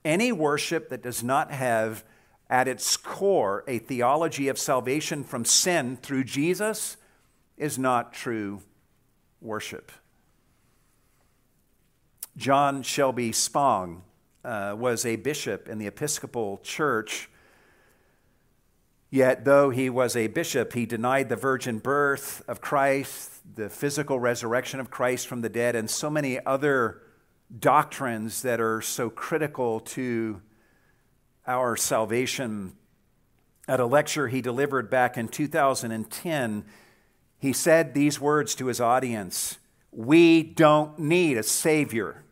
[0.07, 2.05] Any worship that does not have
[2.49, 6.97] at its core a theology of salvation from sin through Jesus
[7.57, 8.62] is not true
[9.40, 9.90] worship.
[12.37, 14.03] John Shelby Spong
[14.45, 17.29] uh, was a bishop in the Episcopal Church.
[19.11, 24.21] Yet, though he was a bishop, he denied the virgin birth of Christ, the physical
[24.21, 27.03] resurrection of Christ from the dead, and so many other
[27.56, 30.40] doctrines that are so critical to
[31.46, 32.74] our salvation.
[33.68, 36.64] At a lecture he delivered back in 2010,
[37.38, 39.59] he said these words to his audience
[39.90, 42.24] We don't need a Savior.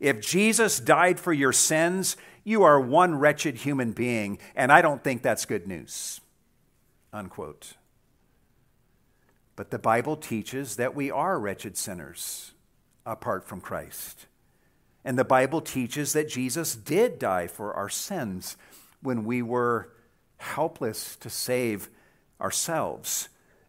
[0.00, 5.04] If Jesus died for your sins, you are one wretched human being, and I don't
[5.04, 6.20] think that's good news.
[7.12, 7.74] Unquote.
[9.54, 12.51] But the Bible teaches that we are wretched sinners
[13.04, 14.26] apart from Christ.
[15.04, 18.56] And the Bible teaches that Jesus did die for our sins
[19.02, 19.92] when we were
[20.36, 21.90] helpless to save
[22.40, 23.28] ourselves.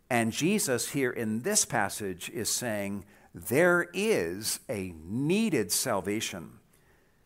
[0.10, 6.60] And Jesus, here in this passage, is saying there is a needed salvation.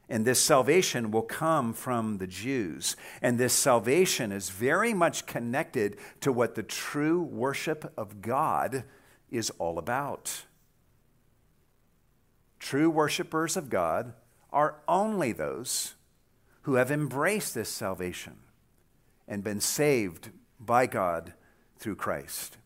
[0.09, 2.95] And this salvation will come from the Jews.
[3.21, 8.85] And this salvation is very much connected to what the true worship of God
[9.29, 10.43] is all about.
[12.59, 14.13] True worshipers of God
[14.51, 15.95] are only those
[16.63, 18.35] who have embraced this salvation
[19.27, 20.29] and been saved
[20.59, 21.33] by God
[21.77, 22.57] through Christ.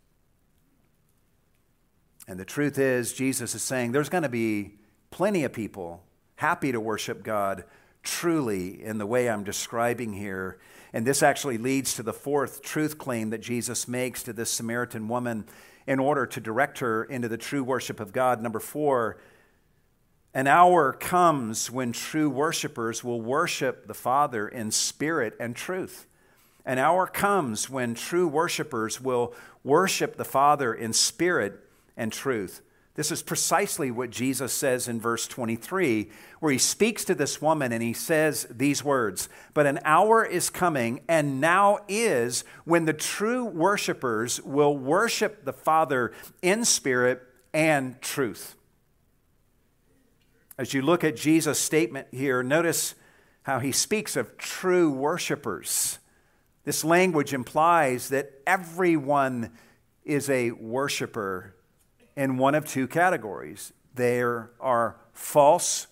[2.28, 4.76] And the truth is, Jesus is saying there's going to be
[5.10, 6.04] plenty of people
[6.36, 7.66] happy to worship God
[8.04, 10.60] truly in the way I'm describing here.
[10.94, 15.08] And this actually leads to the fourth truth claim that Jesus makes to this Samaritan
[15.08, 15.46] woman
[15.86, 18.42] in order to direct her into the true worship of God.
[18.42, 19.18] Number four,
[20.34, 26.08] an hour comes when true worshipers will worship the Father in spirit and truth.
[26.66, 31.60] An hour comes when true worshipers will worship the Father in spirit
[31.98, 32.62] and truth.
[32.96, 36.10] This is precisely what Jesus says in verse 23,
[36.40, 40.50] where he speaks to this woman and he says these words But an hour is
[40.50, 46.12] coming, and now is, when the true worshipers will worship the Father
[46.42, 47.22] in spirit
[47.54, 48.56] and truth.
[50.58, 52.96] As you look at Jesus' statement here, notice
[53.44, 56.00] how he speaks of true worshipers.
[56.64, 59.52] This language implies that everyone
[60.04, 61.56] is a worshiper
[62.16, 63.74] in one of two categories.
[63.96, 65.88] There are false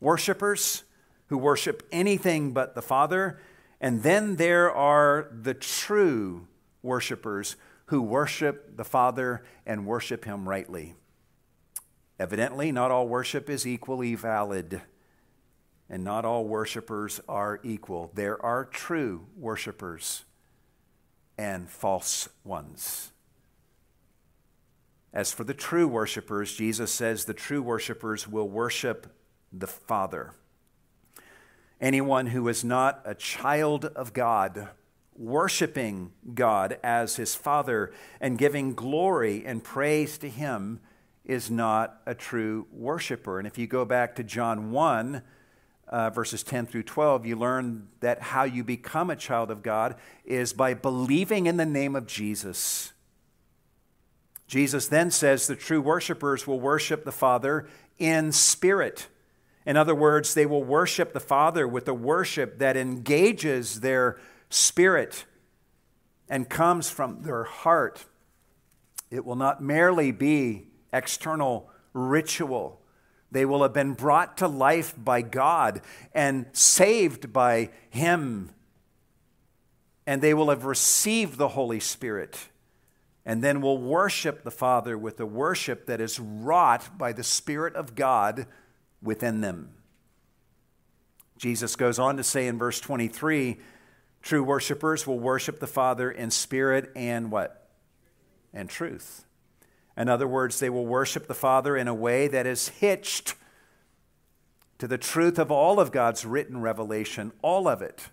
[0.00, 0.84] worshipers
[1.26, 3.38] who worship anything but the Father,
[3.80, 6.46] and then there are the true
[6.82, 10.94] worshipers who worship the Father and worship Him rightly.
[12.18, 14.80] Evidently, not all worship is equally valid,
[15.88, 18.10] and not all worshipers are equal.
[18.14, 20.24] There are true worshipers
[21.36, 23.12] and false ones.
[25.12, 29.14] As for the true worshipers, Jesus says the true worshipers will worship
[29.52, 30.32] the Father.
[31.80, 34.68] Anyone who is not a child of God,
[35.14, 40.80] worshiping God as his Father and giving glory and praise to him,
[41.26, 43.38] is not a true worshiper.
[43.38, 45.22] And if you go back to John 1,
[45.88, 49.96] uh, verses 10 through 12, you learn that how you become a child of God
[50.24, 52.92] is by believing in the name of Jesus
[54.46, 57.66] Jesus then says the true worshipers will worship the Father
[57.98, 59.08] in spirit.
[59.64, 65.24] In other words, they will worship the Father with a worship that engages their spirit
[66.28, 68.04] and comes from their heart.
[69.10, 72.80] It will not merely be external ritual.
[73.30, 75.82] They will have been brought to life by God
[76.14, 78.50] and saved by Him.
[80.06, 82.48] And they will have received the Holy Spirit
[83.24, 87.74] and then will worship the Father with a worship that is wrought by the Spirit
[87.74, 88.46] of God
[89.02, 89.70] within them.
[91.36, 93.58] Jesus goes on to say in verse 23
[94.22, 97.68] true worshipers will worship the Father in spirit and what?
[98.54, 99.25] And truth.
[99.96, 103.34] In other words, they will worship the Father in a way that is hitched
[104.78, 108.08] to the truth of all of God's written revelation, all of it,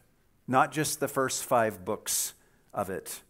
[0.47, 2.33] not just the first five books
[2.73, 3.21] of it.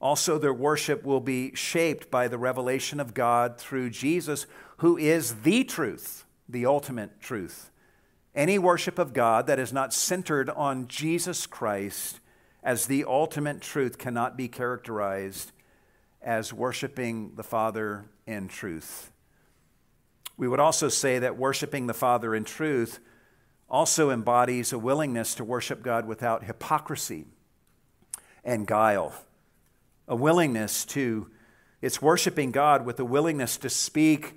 [0.00, 4.46] Also, their worship will be shaped by the revelation of God through Jesus,
[4.78, 7.70] who is the truth, the ultimate truth.
[8.34, 12.20] Any worship of God that is not centered on Jesus Christ
[12.62, 15.52] as the ultimate truth cannot be characterized
[16.26, 19.12] as worshiping the Father in truth.
[20.36, 22.98] We would also say that worshiping the Father in truth
[23.70, 27.24] also embodies a willingness to worship God without hypocrisy
[28.44, 29.14] and guile
[30.08, 31.30] a willingness to,
[31.82, 34.34] it's worshiping God with a willingness to speak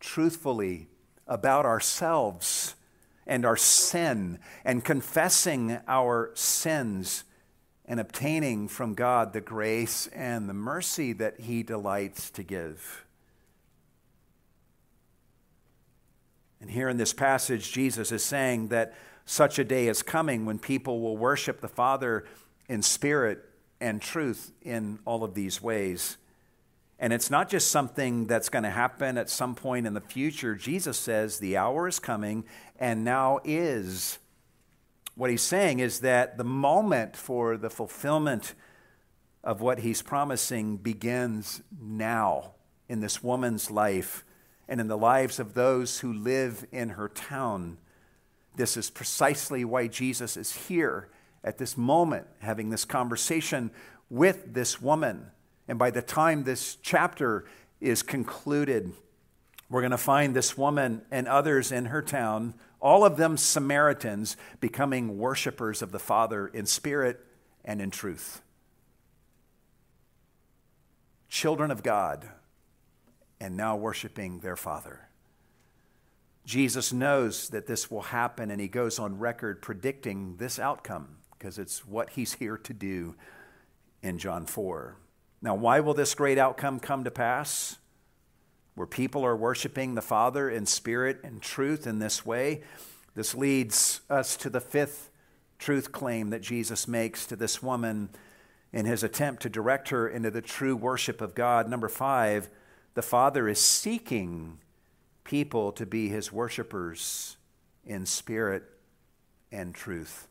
[0.00, 0.88] truthfully
[1.26, 2.74] about ourselves
[3.26, 7.24] and our sin and confessing our sins
[7.92, 13.04] and obtaining from God the grace and the mercy that He delights to give.
[16.58, 18.94] And here in this passage, Jesus is saying that
[19.26, 22.24] such a day is coming when people will worship the Father
[22.66, 23.44] in spirit
[23.78, 26.16] and truth in all of these ways.
[26.98, 30.54] And it's not just something that's going to happen at some point in the future.
[30.54, 32.44] Jesus says the hour is coming
[32.80, 34.18] and now is.
[35.14, 38.54] What he's saying is that the moment for the fulfillment
[39.44, 42.52] of what he's promising begins now
[42.88, 44.24] in this woman's life
[44.68, 47.78] and in the lives of those who live in her town.
[48.56, 51.08] This is precisely why Jesus is here
[51.44, 53.70] at this moment having this conversation
[54.08, 55.26] with this woman.
[55.68, 57.44] And by the time this chapter
[57.80, 58.92] is concluded,
[59.72, 64.36] We're going to find this woman and others in her town, all of them Samaritans,
[64.60, 67.24] becoming worshipers of the Father in spirit
[67.64, 68.42] and in truth.
[71.30, 72.28] Children of God,
[73.40, 75.08] and now worshiping their Father.
[76.44, 81.58] Jesus knows that this will happen, and he goes on record predicting this outcome because
[81.58, 83.14] it's what he's here to do
[84.02, 84.98] in John 4.
[85.40, 87.78] Now, why will this great outcome come to pass?
[88.74, 92.62] Where people are worshiping the Father in spirit and truth in this way.
[93.14, 95.10] This leads us to the fifth
[95.58, 98.08] truth claim that Jesus makes to this woman
[98.72, 101.68] in his attempt to direct her into the true worship of God.
[101.68, 102.48] Number five,
[102.94, 104.58] the Father is seeking
[105.24, 107.36] people to be his worshipers
[107.84, 108.64] in spirit
[109.50, 110.26] and truth.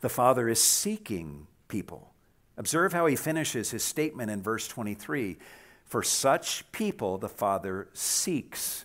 [0.00, 2.12] The Father is seeking people.
[2.56, 5.36] Observe how he finishes his statement in verse 23
[5.84, 8.84] For such people the Father seeks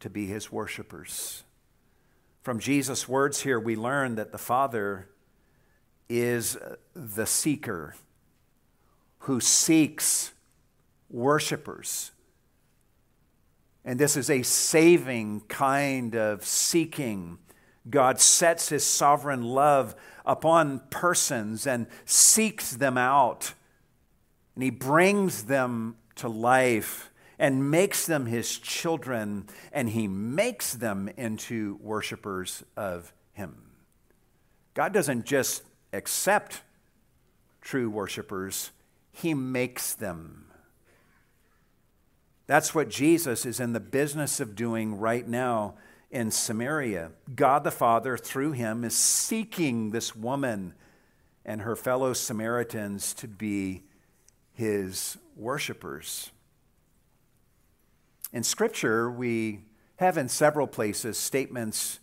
[0.00, 1.42] to be his worshipers.
[2.42, 5.08] From Jesus' words here, we learn that the Father
[6.08, 6.56] is
[6.94, 7.94] the seeker
[9.20, 10.32] who seeks
[11.10, 12.12] worshipers
[13.88, 17.38] and this is a saving kind of seeking.
[17.88, 19.94] God sets his sovereign love
[20.26, 23.54] upon persons and seeks them out.
[24.58, 31.08] And he brings them to life and makes them his children, and he makes them
[31.16, 33.54] into worshipers of him.
[34.74, 36.62] God doesn't just accept
[37.60, 38.72] true worshipers,
[39.12, 40.46] he makes them.
[42.48, 45.76] That's what Jesus is in the business of doing right now
[46.10, 47.12] in Samaria.
[47.32, 50.74] God the Father, through him, is seeking this woman
[51.44, 53.84] and her fellow Samaritans to be
[54.58, 56.32] his worshipers.
[58.32, 59.60] In Scripture, we
[59.96, 62.00] have in several places statements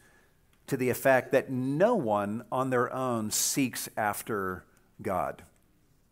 [0.68, 4.64] to the effect that no one on their own seeks after
[5.01, 5.43] God.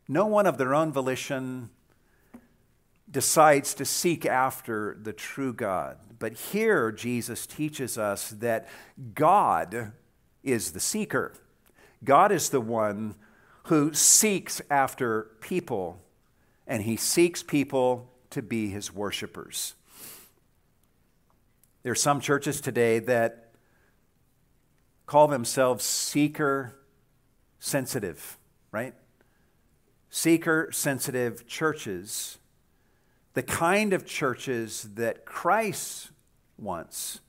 [0.09, 1.69] No one of their own volition
[3.09, 5.97] decides to seek after the true God.
[6.19, 8.67] But here, Jesus teaches us that
[9.15, 9.93] God
[10.43, 11.35] is the seeker.
[12.03, 13.15] God is the one
[13.67, 16.01] who seeks after people,
[16.67, 19.75] and he seeks people to be his worshipers.
[21.83, 23.51] There are some churches today that
[25.05, 26.75] call themselves seeker
[27.59, 28.37] sensitive,
[28.71, 28.93] right?
[30.09, 32.37] Seeker sensitive churches
[33.33, 36.11] the kind of churches that Christ
[36.57, 37.19] wants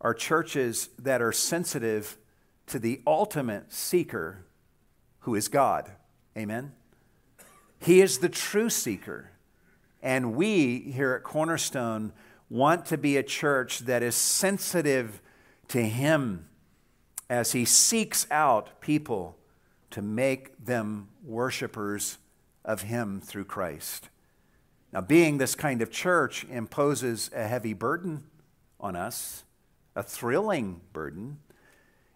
[0.00, 2.18] are churches that are sensitive
[2.66, 4.46] to the ultimate seeker,
[5.20, 5.90] who is God.
[6.36, 6.72] Amen?
[7.80, 9.30] He is the true seeker.
[10.02, 12.12] And we here at Cornerstone
[12.48, 15.20] want to be a church that is sensitive
[15.68, 16.46] to Him
[17.28, 19.36] as He seeks out people
[19.90, 22.18] to make them worshipers
[22.64, 24.08] of Him through Christ.
[24.92, 28.24] Now, being this kind of church imposes a heavy burden
[28.78, 29.44] on us,
[29.94, 31.38] a thrilling burden.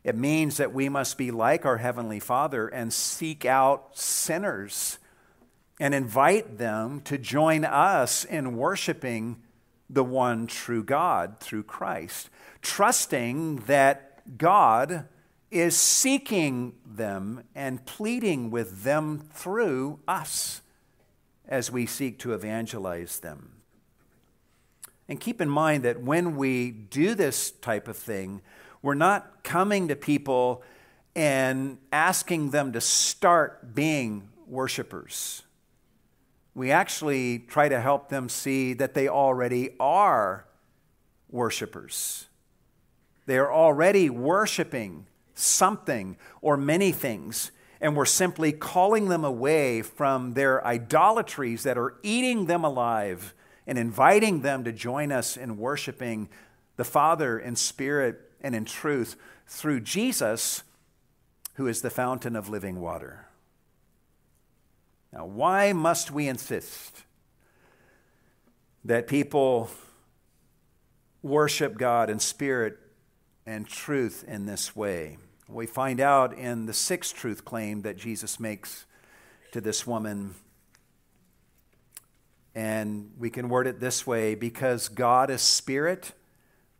[0.02, 4.98] It means that we must be like our Heavenly Father and seek out sinners
[5.80, 9.42] and invite them to join us in worshiping
[9.90, 12.30] the one true God through Christ,
[12.62, 15.06] trusting that God
[15.50, 20.62] is seeking them and pleading with them through us
[21.46, 23.50] as we seek to evangelize them.
[25.08, 28.40] And keep in mind that when we do this type of thing,
[28.80, 30.62] we're not coming to people
[31.14, 35.42] and asking them to start being worshipers.
[36.54, 40.46] We actually try to help them see that they already are
[41.30, 42.26] worshipers.
[43.26, 47.50] They are already worshiping something or many things
[47.84, 53.34] and we're simply calling them away from their idolatries that are eating them alive
[53.66, 56.30] and inviting them to join us in worshiping
[56.76, 60.62] the Father in spirit and in truth through Jesus,
[61.56, 63.26] who is the fountain of living water.
[65.14, 67.04] Now, why must we insist
[68.84, 69.70] that people
[71.22, 72.76] worship God in spirit
[73.46, 75.18] and truth in this way?
[75.48, 78.86] We find out in the sixth truth claim that Jesus makes
[79.52, 80.34] to this woman.
[82.56, 86.10] And we can word it this way because God is spirit,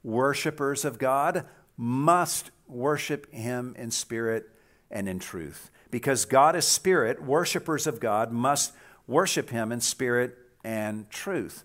[0.03, 4.49] worshipers of God must worship him in spirit
[4.91, 5.71] and in truth.
[5.95, 8.73] Because God is spirit, worshipers of God must
[9.07, 11.63] worship him in spirit and truth.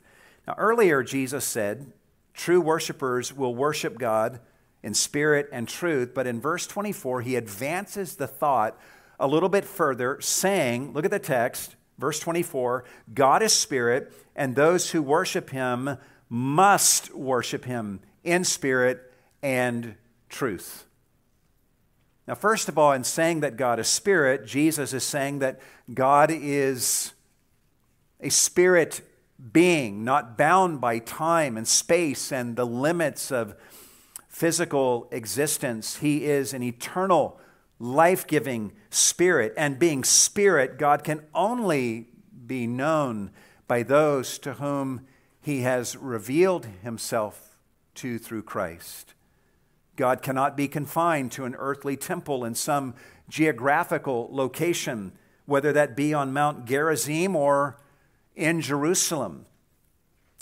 [0.48, 1.92] Now, earlier, Jesus said,
[2.36, 4.40] True worshipers will worship God
[4.84, 6.14] in spirit and truth.
[6.14, 8.80] But in verse 24, he advances the thought
[9.20, 14.56] a little bit further, saying, Look at the text, verse 24 God is spirit, and
[14.56, 15.98] those who worship him
[16.30, 19.12] must worship him in spirit
[19.42, 19.96] and
[20.30, 20.86] truth.
[22.30, 25.60] Now, first of all, in saying that God is spirit, Jesus is saying that
[25.92, 27.14] God is
[28.22, 29.02] a spirit
[29.52, 33.56] being, not bound by time and space and the limits of
[34.28, 35.96] physical existence.
[35.96, 37.40] He is an eternal,
[37.80, 39.56] life giving spirit.
[39.58, 42.10] And being spirit, God can only
[42.46, 43.32] be known
[43.68, 45.08] by those to whom
[45.42, 47.58] he has revealed himself
[47.96, 49.16] to through Christ.
[50.00, 52.94] God cannot be confined to an earthly temple in some
[53.28, 55.12] geographical location,
[55.46, 57.78] whether that be on Mount Gerizim or
[58.34, 59.46] in Jerusalem.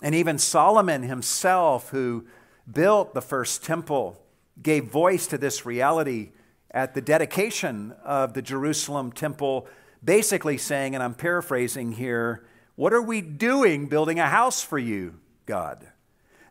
[0.03, 2.27] And even Solomon himself, who
[2.71, 4.21] built the first temple,
[4.61, 6.33] gave voice to this reality
[6.69, 9.65] at the dedication of the Jerusalem temple,
[10.03, 12.45] basically saying, and I'm paraphrasing here,
[12.75, 15.15] What are we doing building a house for you,
[15.47, 15.87] God?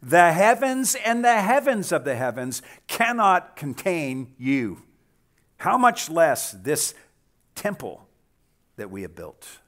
[0.06, 4.82] The heavens and the heavens of the heavens cannot contain you.
[5.56, 6.94] How much less this
[7.56, 8.06] temple
[8.76, 9.58] that we have built?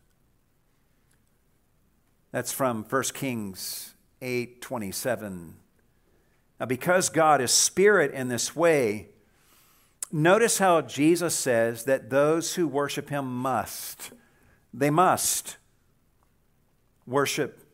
[2.31, 5.57] That's from 1 Kings 8 27.
[6.61, 9.09] Now, because God is spirit in this way,
[10.13, 14.13] notice how Jesus says that those who worship him must,
[14.73, 15.57] they must
[17.09, 17.68] worship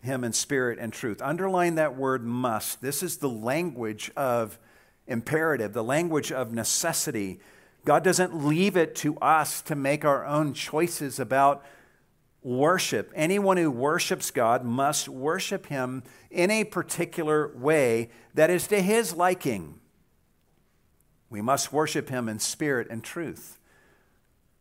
[0.00, 1.20] him in spirit and truth.
[1.20, 2.80] Underline that word must.
[2.80, 4.58] This is the language of
[5.06, 7.40] imperative, the language of necessity.
[7.84, 11.64] God doesn't leave it to us to make our own choices about
[12.42, 13.12] worship.
[13.14, 19.14] Anyone who worships God must worship him in a particular way that is to his
[19.14, 19.80] liking.
[21.30, 23.58] We must worship him in spirit and truth.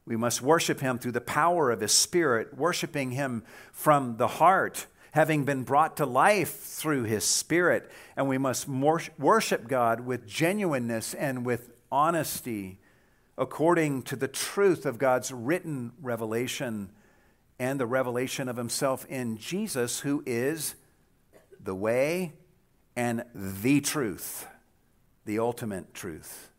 [0.05, 4.87] We must worship him through the power of his spirit, worshiping him from the heart
[5.17, 7.89] having been brought to life through his spirit.
[8.15, 12.77] And we must worship God with genuineness and with honesty
[13.35, 16.91] according to the truth of God's written revelation
[17.57, 20.75] and the revelation of himself in Jesus, who is
[21.59, 22.33] the way
[22.95, 24.45] and the truth,
[25.25, 26.51] the ultimate truth.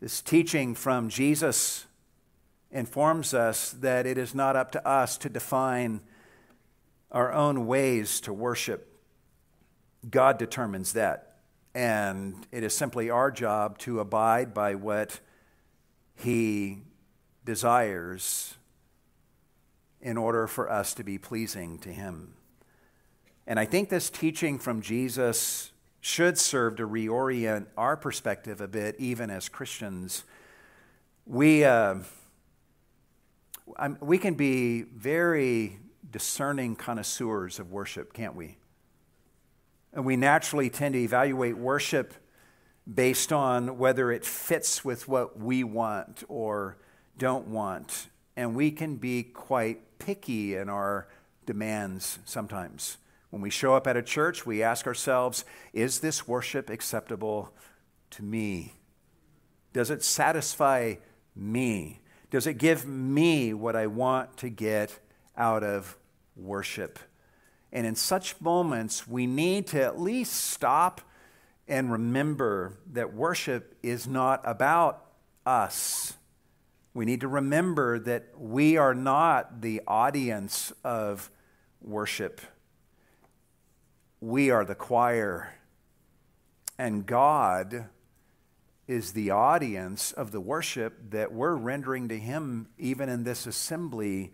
[0.00, 1.86] This teaching from Jesus
[2.72, 6.00] informs us that it is not up to us to define
[7.10, 8.86] our own ways to worship.
[10.08, 11.38] God determines that.
[11.74, 15.20] And it is simply our job to abide by what
[16.16, 16.82] He
[17.44, 18.54] desires
[20.00, 22.34] in order for us to be pleasing to Him.
[23.46, 28.96] And I think this teaching from Jesus should serve to reorient our perspective a bit,
[28.98, 30.22] even as Christians.
[31.26, 31.64] We.
[31.64, 31.96] Uh,
[33.78, 35.78] I'm, we can be very
[36.10, 38.58] discerning connoisseurs of worship, can't we?
[39.92, 42.14] And we naturally tend to evaluate worship
[42.92, 46.78] based on whether it fits with what we want or
[47.18, 48.08] don't want.
[48.36, 51.08] And we can be quite picky in our
[51.46, 52.96] demands sometimes.
[53.30, 57.52] When we show up at a church, we ask ourselves, is this worship acceptable
[58.10, 58.74] to me?
[59.72, 60.94] Does it satisfy
[61.36, 61.99] me?
[62.30, 64.98] Does it give me what I want to get
[65.36, 65.96] out of
[66.36, 66.98] worship?
[67.72, 71.00] And in such moments, we need to at least stop
[71.66, 75.06] and remember that worship is not about
[75.46, 76.14] us.
[76.94, 81.30] We need to remember that we are not the audience of
[81.80, 82.40] worship.
[84.20, 85.54] We are the choir.
[86.76, 87.86] And God
[88.90, 94.32] is the audience of the worship that we're rendering to Him even in this assembly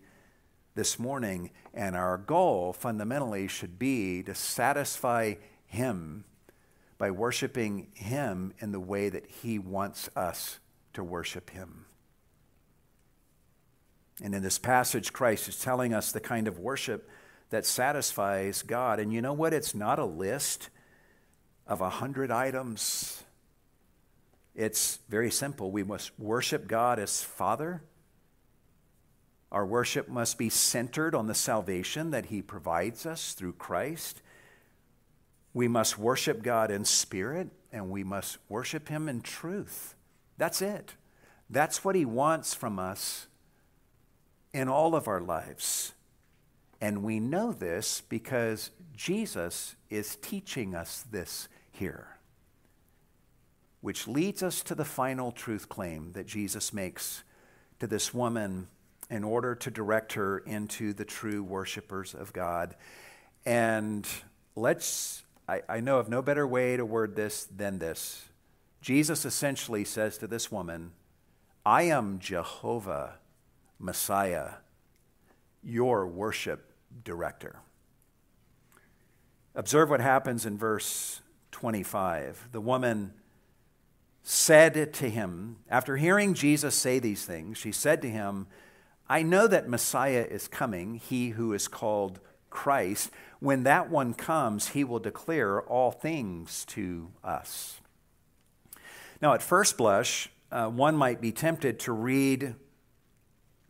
[0.73, 1.51] this morning.
[1.75, 5.35] And our goal fundamentally should be to satisfy
[5.67, 6.23] Him
[6.97, 10.57] by worshiping Him in the way that He wants us
[10.93, 11.85] to worship Him.
[14.23, 17.07] And in this passage, Christ is telling us the kind of worship
[17.51, 18.99] that satisfies God.
[18.99, 19.53] And you know what?
[19.53, 20.69] It's not a list
[21.67, 23.23] of a hundred items
[24.57, 25.71] it's very simple.
[25.71, 27.83] We must worship God as Father.
[29.51, 34.21] Our worship must be centered on the salvation that He provides us through Christ.
[35.53, 39.93] We must worship God in spirit, and we must worship Him in truth.
[40.37, 40.95] That's it.
[41.49, 43.27] That's what He wants from us
[44.53, 45.93] in all of our lives.
[46.81, 52.16] And we know this because Jesus is teaching us this here,
[53.81, 57.23] which leads us to the final truth claim that Jesus makes
[57.79, 58.67] to this woman
[59.09, 62.75] in order to direct her into the true worshipers of God.
[63.45, 64.07] And
[64.55, 68.25] let's, I, I know of no better way to word this than this.
[68.81, 70.91] Jesus essentially says to this woman,
[71.65, 73.15] I am Jehovah,
[73.79, 74.55] Messiah,
[75.63, 76.73] your worship
[77.03, 77.59] director.
[79.55, 81.21] Observe what happens in verse
[81.51, 82.49] 25.
[82.51, 83.13] The woman
[84.29, 88.45] said to him, after hearing Jesus say these things, she said to him,
[89.07, 92.19] I know that Messiah is coming, he who is called
[92.49, 93.09] Christ.
[93.39, 97.79] When that one comes, he will declare all things to us.
[99.21, 102.55] Now, at first blush, uh, one might be tempted to read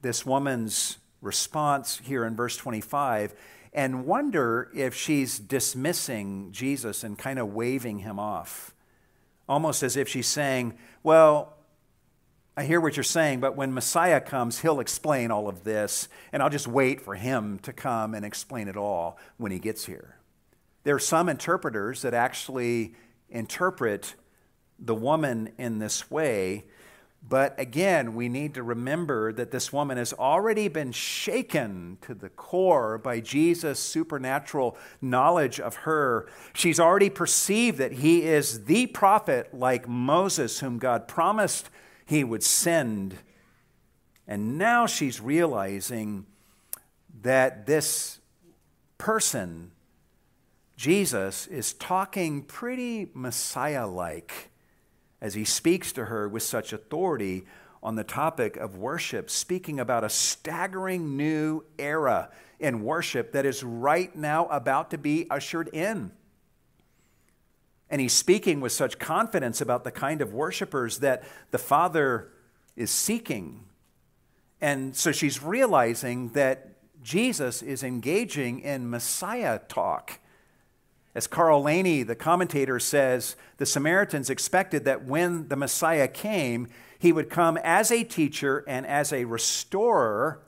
[0.01, 3.35] this woman's response here in verse 25
[3.73, 8.73] and wonder if she's dismissing Jesus and kind of waving him off.
[9.47, 11.57] Almost as if she's saying, Well,
[12.55, 16.41] I hear what you're saying, but when Messiah comes, he'll explain all of this, and
[16.41, 20.15] I'll just wait for him to come and explain it all when he gets here.
[20.83, 22.95] There are some interpreters that actually
[23.29, 24.15] interpret
[24.79, 26.65] the woman in this way
[27.29, 32.29] but again, we need to remember that this woman has already been shaken to the
[32.29, 36.29] core by Jesus' supernatural knowledge of her.
[36.53, 41.69] She's already perceived that he is the prophet like Moses, whom God promised
[42.05, 43.15] he would send.
[44.25, 46.25] And now she's realizing
[47.21, 48.19] that this
[48.97, 49.71] person,
[50.77, 54.49] Jesus, is talking pretty Messiah like
[55.21, 57.45] as he speaks to her with such authority
[57.81, 63.63] on the topic of worship, speaking about a staggering new era in worship that is
[63.63, 66.11] right now about to be ushered in.
[67.89, 72.31] And he's speaking with such confidence about the kind of worshipers that the Father
[72.75, 73.63] is seeking.
[74.59, 80.19] And so she's realizing that Jesus is engaging in Messiah talk
[81.17, 86.67] as Carl Laney, the commentator, says, the Samaritans expected that when the Messiah came,
[86.99, 90.43] he would come as a teacher and as a restorer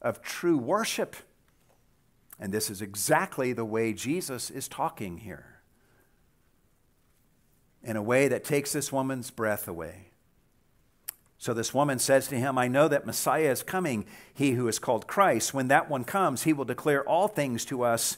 [0.00, 1.16] of true worship.
[2.40, 5.60] And this is exactly the way Jesus is talking here
[7.82, 10.12] in a way that takes this woman's breath away.
[11.36, 14.78] So this woman says to him, I know that Messiah is coming, he who is
[14.78, 15.52] called Christ.
[15.52, 18.16] When that one comes, he will declare all things to us.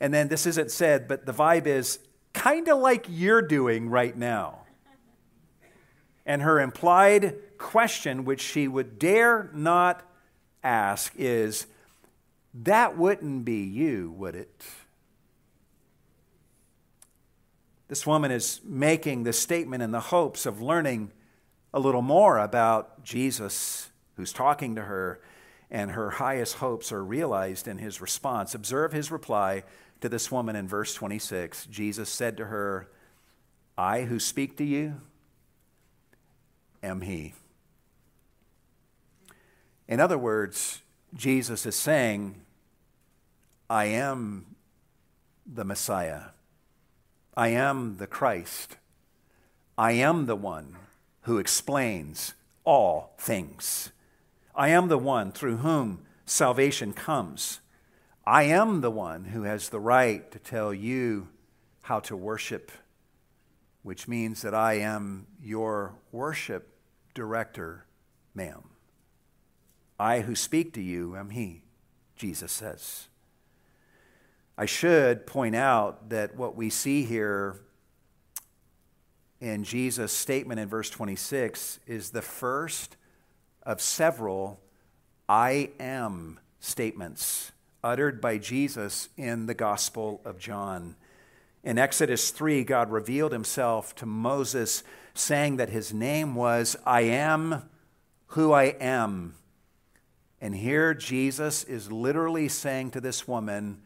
[0.00, 1.98] And then this isn't said, but the vibe is
[2.32, 4.60] kind of like you're doing right now.
[6.24, 10.02] And her implied question, which she would dare not
[10.62, 11.66] ask, is
[12.54, 14.64] that wouldn't be you, would it?
[17.88, 21.10] This woman is making this statement in the hopes of learning
[21.74, 25.20] a little more about Jesus who's talking to her,
[25.70, 28.54] and her highest hopes are realized in his response.
[28.54, 29.64] Observe his reply
[30.00, 31.66] to this woman in verse 26.
[31.66, 32.88] Jesus said to her,
[33.76, 35.00] I who speak to you
[36.82, 37.34] am he.
[39.88, 40.82] In other words,
[41.14, 42.40] Jesus is saying,
[43.68, 44.56] I am
[45.46, 46.22] the Messiah.
[47.36, 48.76] I am the Christ.
[49.76, 50.76] I am the one
[51.22, 52.34] who explains
[52.64, 53.90] all things.
[54.54, 57.60] I am the one through whom salvation comes.
[58.30, 61.26] I am the one who has the right to tell you
[61.80, 62.70] how to worship,
[63.82, 66.72] which means that I am your worship
[67.12, 67.86] director,
[68.32, 68.62] ma'am.
[69.98, 71.64] I who speak to you am He,
[72.14, 73.08] Jesus says.
[74.56, 77.62] I should point out that what we see here
[79.40, 82.96] in Jesus' statement in verse 26 is the first
[83.64, 84.60] of several
[85.28, 87.50] I am statements
[87.82, 90.96] uttered by Jesus in the Gospel of John.
[91.62, 94.82] In Exodus 3, God revealed himself to Moses,
[95.14, 97.68] saying that his name was I am
[98.28, 99.34] who I am.
[100.40, 103.82] And here Jesus is literally saying to this woman,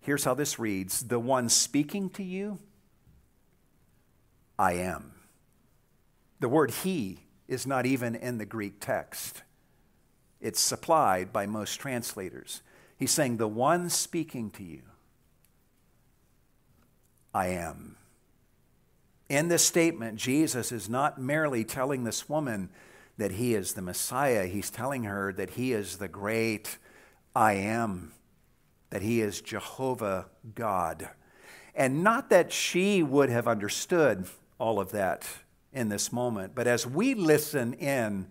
[0.00, 2.58] here's how this reads The one speaking to you,
[4.58, 5.12] I am.
[6.38, 9.42] The word he is not even in the Greek text,
[10.40, 12.62] it's supplied by most translators.
[13.00, 14.82] He's saying, The one speaking to you,
[17.34, 17.96] I am.
[19.28, 22.70] In this statement, Jesus is not merely telling this woman
[23.18, 26.78] that he is the Messiah, he's telling her that he is the great
[27.34, 28.12] I am
[28.90, 31.08] that he is Jehovah God.
[31.74, 34.26] And not that she would have understood
[34.58, 35.26] all of that
[35.72, 38.26] in this moment, but as we listen in,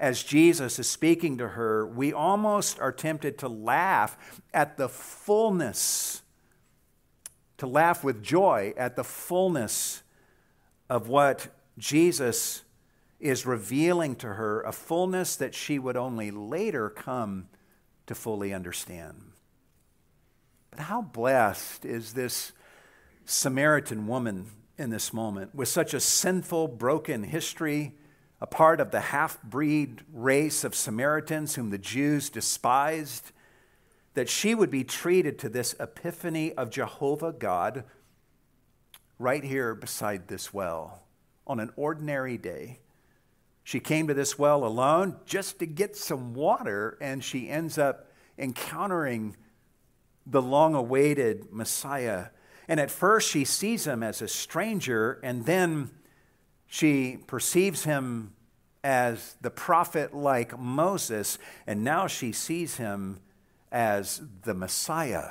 [0.00, 4.16] as Jesus is speaking to her, we almost are tempted to laugh
[4.52, 6.22] at the fullness,
[7.58, 10.02] to laugh with joy at the fullness
[10.88, 12.62] of what Jesus
[13.20, 17.48] is revealing to her, a fullness that she would only later come
[18.06, 19.32] to fully understand.
[20.70, 22.52] But how blessed is this
[23.26, 24.46] Samaritan woman
[24.78, 27.92] in this moment with such a sinful, broken history,
[28.40, 33.32] a part of the half breed race of Samaritans whom the Jews despised,
[34.14, 37.84] that she would be treated to this epiphany of Jehovah God
[39.18, 41.02] right here beside this well
[41.46, 42.80] on an ordinary day.
[43.62, 48.10] She came to this well alone just to get some water, and she ends up
[48.38, 49.36] encountering
[50.26, 52.26] the long awaited Messiah.
[52.66, 55.90] And at first, she sees him as a stranger, and then
[56.72, 58.32] she perceives him
[58.84, 63.18] as the prophet like Moses, and now she sees him
[63.72, 65.30] as the Messiah,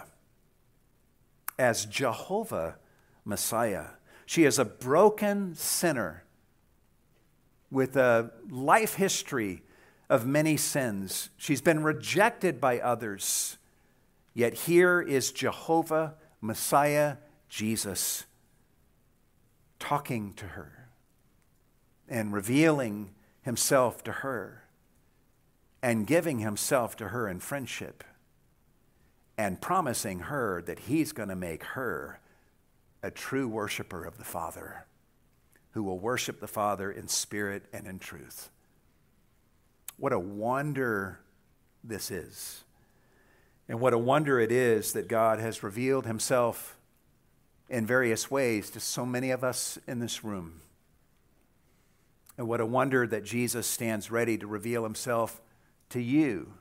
[1.57, 2.75] as Jehovah
[3.23, 3.85] Messiah.
[4.25, 6.25] She is a broken sinner
[7.71, 9.63] with a life history
[10.09, 11.29] of many sins.
[11.37, 13.57] She's been rejected by others.
[14.33, 17.15] Yet here is Jehovah, Messiah,
[17.47, 18.25] Jesus,
[19.79, 20.78] talking to her
[22.10, 24.64] and revealing himself to her
[25.82, 28.03] and giving himself to her in friendship
[29.38, 32.20] and promising her that he's going to make her
[33.01, 34.86] a true worshiper of the Father
[35.72, 38.49] who will worship the Father in spirit and in truth.
[39.97, 41.20] What a wonder
[41.84, 42.64] this is.
[43.70, 46.78] And what a wonder it is that God has revealed himself
[47.70, 50.62] in various ways to so many of us in this room.
[52.39, 55.41] And what a wonder that Jesus stands ready to reveal himself
[55.89, 56.53] to you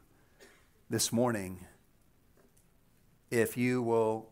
[0.90, 1.66] this morning
[3.30, 4.28] if you will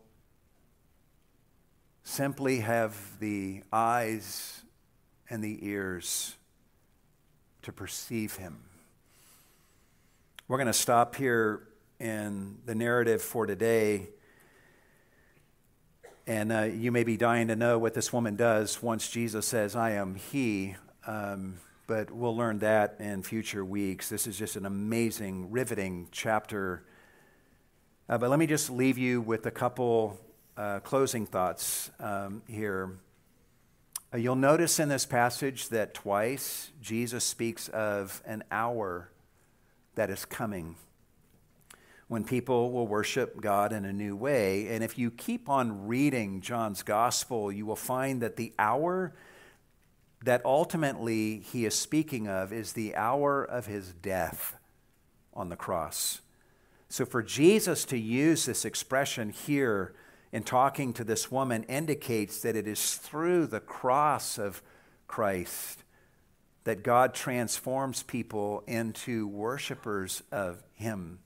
[2.03, 4.61] simply have the eyes
[5.29, 6.35] and the ears
[7.61, 8.57] to perceive him.
[10.49, 11.65] We're going to stop here
[11.97, 14.09] in the narrative for today.
[16.27, 19.77] And uh, you may be dying to know what this woman does once Jesus says,
[19.77, 20.75] I am He.
[21.07, 21.55] Um,
[21.87, 24.09] but we'll learn that in future weeks.
[24.09, 26.83] This is just an amazing, riveting chapter.
[28.09, 30.19] Uh, but let me just leave you with a couple
[30.57, 32.97] uh, closing thoughts um, here.
[34.13, 39.09] Uh, you'll notice in this passage that twice Jesus speaks of an hour
[39.95, 40.75] that is coming
[42.09, 44.67] when people will worship God in a new way.
[44.67, 49.13] And if you keep on reading John's gospel, you will find that the hour
[50.23, 54.57] that ultimately he is speaking of is the hour of his death
[55.33, 56.21] on the cross.
[56.89, 59.93] So for Jesus to use this expression here
[60.31, 64.61] in talking to this woman indicates that it is through the cross of
[65.07, 65.83] Christ
[66.63, 71.19] that God transforms people into worshipers of him.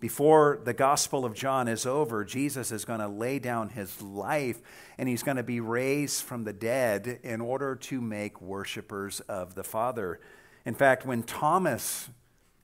[0.00, 4.60] Before the Gospel of John is over, Jesus is going to lay down his life
[4.96, 9.56] and he's going to be raised from the dead in order to make worshipers of
[9.56, 10.20] the Father.
[10.64, 12.10] In fact, when Thomas,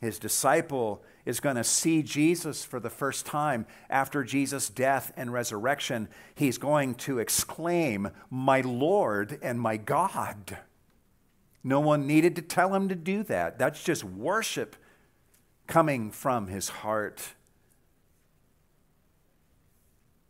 [0.01, 5.33] his disciple, is going to see Jesus for the first time after Jesus' death and
[5.33, 10.59] resurrection, he's going to exclaim, My Lord and my God.
[11.65, 13.59] No one needed to tell him to do that.
[13.59, 14.77] That's just worship
[15.67, 17.35] coming from his heart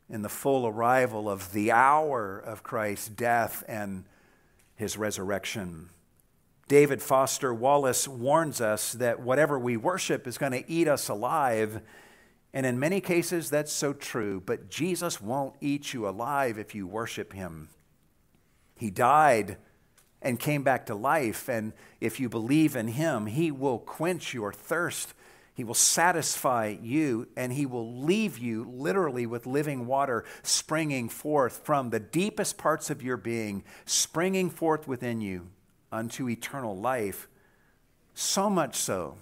[0.08, 4.04] in the full arrival of the hour of Christ's death and
[4.76, 5.88] his resurrection.
[6.68, 11.82] David Foster Wallace warns us that whatever we worship is going to eat us alive.
[12.52, 14.42] And in many cases, that's so true.
[14.44, 17.68] But Jesus won't eat you alive if you worship him.
[18.76, 19.58] He died
[20.22, 21.48] and came back to life.
[21.48, 25.12] And if you believe in him, he will quench your thirst
[25.54, 31.60] he will satisfy you and he will leave you literally with living water springing forth
[31.64, 35.46] from the deepest parts of your being, springing forth within you
[35.92, 37.28] unto eternal life.
[38.14, 39.16] So much so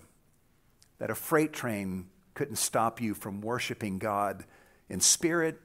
[0.99, 4.47] that a freight train couldn't stop you from worshiping God
[4.89, 5.61] in spirit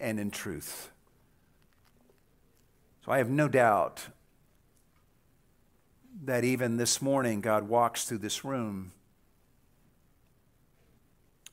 [0.00, 0.90] and in truth.
[3.04, 4.08] So I have no doubt
[6.24, 8.90] that even this morning God walks through this room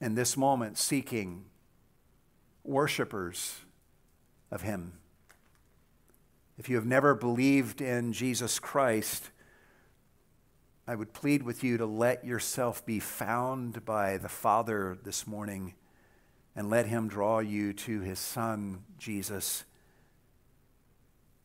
[0.01, 1.45] in this moment seeking
[2.63, 3.61] worshipers
[4.49, 4.93] of Him.
[6.57, 9.29] If you have never believed in Jesus Christ,
[10.87, 15.75] I would plead with you to let yourself be found by the Father this morning
[16.55, 19.63] and let Him draw you to His Son, Jesus.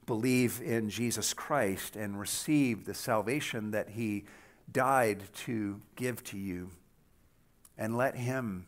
[0.07, 4.25] Believe in Jesus Christ and receive the salvation that He
[4.71, 6.71] died to give to you.
[7.79, 8.67] And let Him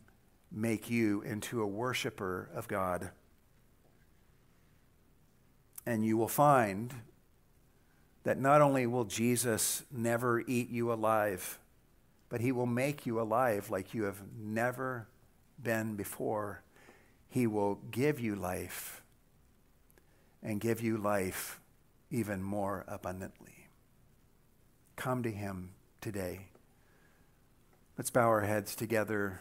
[0.51, 3.11] make you into a worshiper of God.
[5.87, 6.93] And you will find
[8.25, 11.59] that not only will Jesus never eat you alive,
[12.29, 15.09] but he will make you alive like you have never
[15.63, 16.63] been before.
[17.31, 19.03] He will give you life
[20.43, 21.59] and give you life
[22.11, 23.69] even more abundantly.
[24.97, 26.49] Come to him today.
[27.99, 29.41] Let's bow our heads together.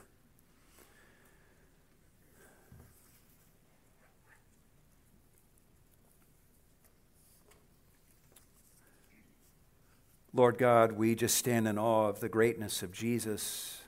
[10.33, 13.79] Lord God, we just stand in awe of the greatness of Jesus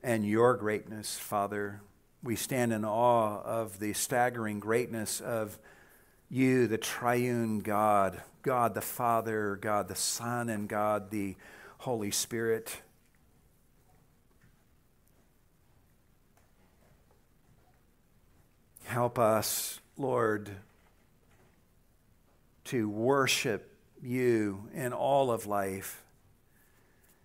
[0.00, 1.80] and your greatness, Father.
[2.22, 5.58] We stand in awe of the staggering greatness of
[6.28, 11.34] you, the triune God, God the Father, God the Son, and God the
[11.80, 12.80] Holy Spirit.
[18.84, 20.56] Help us, Lord
[22.70, 26.04] to worship you in all of life,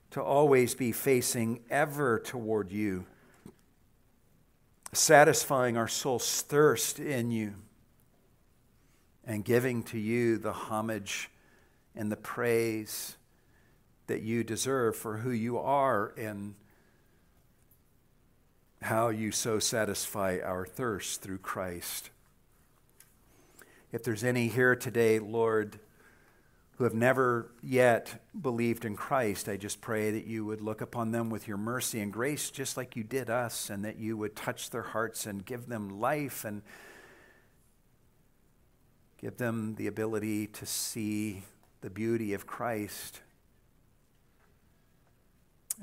[0.09, 3.05] to always be facing ever toward you,
[4.91, 7.53] satisfying our soul's thirst in you,
[9.23, 11.29] and giving to you the homage
[11.95, 13.15] and the praise
[14.07, 16.55] that you deserve for who you are and
[18.81, 22.11] how you so satisfy our thirst through Christ.
[23.91, 25.79] If there's any here today, Lord,
[26.77, 31.11] who have never yet believed in Christ, I just pray that you would look upon
[31.11, 34.35] them with your mercy and grace, just like you did us, and that you would
[34.35, 36.61] touch their hearts and give them life and
[39.17, 41.43] give them the ability to see
[41.81, 43.21] the beauty of Christ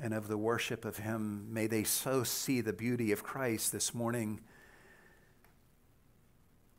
[0.01, 1.53] and of the worship of Him.
[1.53, 4.41] May they so see the beauty of Christ this morning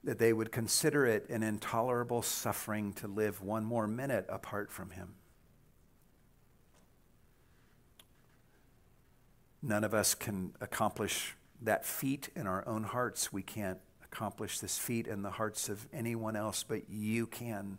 [0.02, 4.90] that they would consider it an intolerable suffering to live one more minute apart from
[4.90, 5.14] Him.
[9.62, 13.32] None of us can accomplish that feat in our own hearts.
[13.32, 17.78] We can't accomplish this feat in the hearts of anyone else, but you can.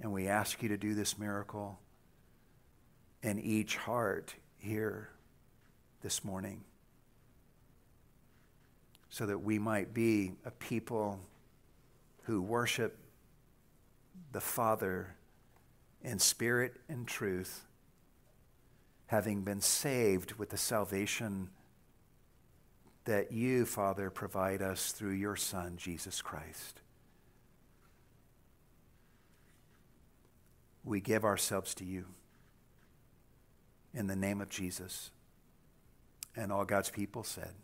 [0.00, 1.80] And we ask you to do this miracle
[3.22, 5.10] in each heart here
[6.02, 6.62] this morning
[9.08, 11.18] so that we might be a people
[12.24, 12.98] who worship
[14.32, 15.14] the Father
[16.02, 17.64] in spirit and truth,
[19.06, 21.48] having been saved with the salvation
[23.06, 26.80] that you, Father, provide us through your Son, Jesus Christ.
[30.84, 32.04] We give ourselves to you
[33.96, 35.10] in the name of Jesus.
[36.36, 37.54] And all God's people said.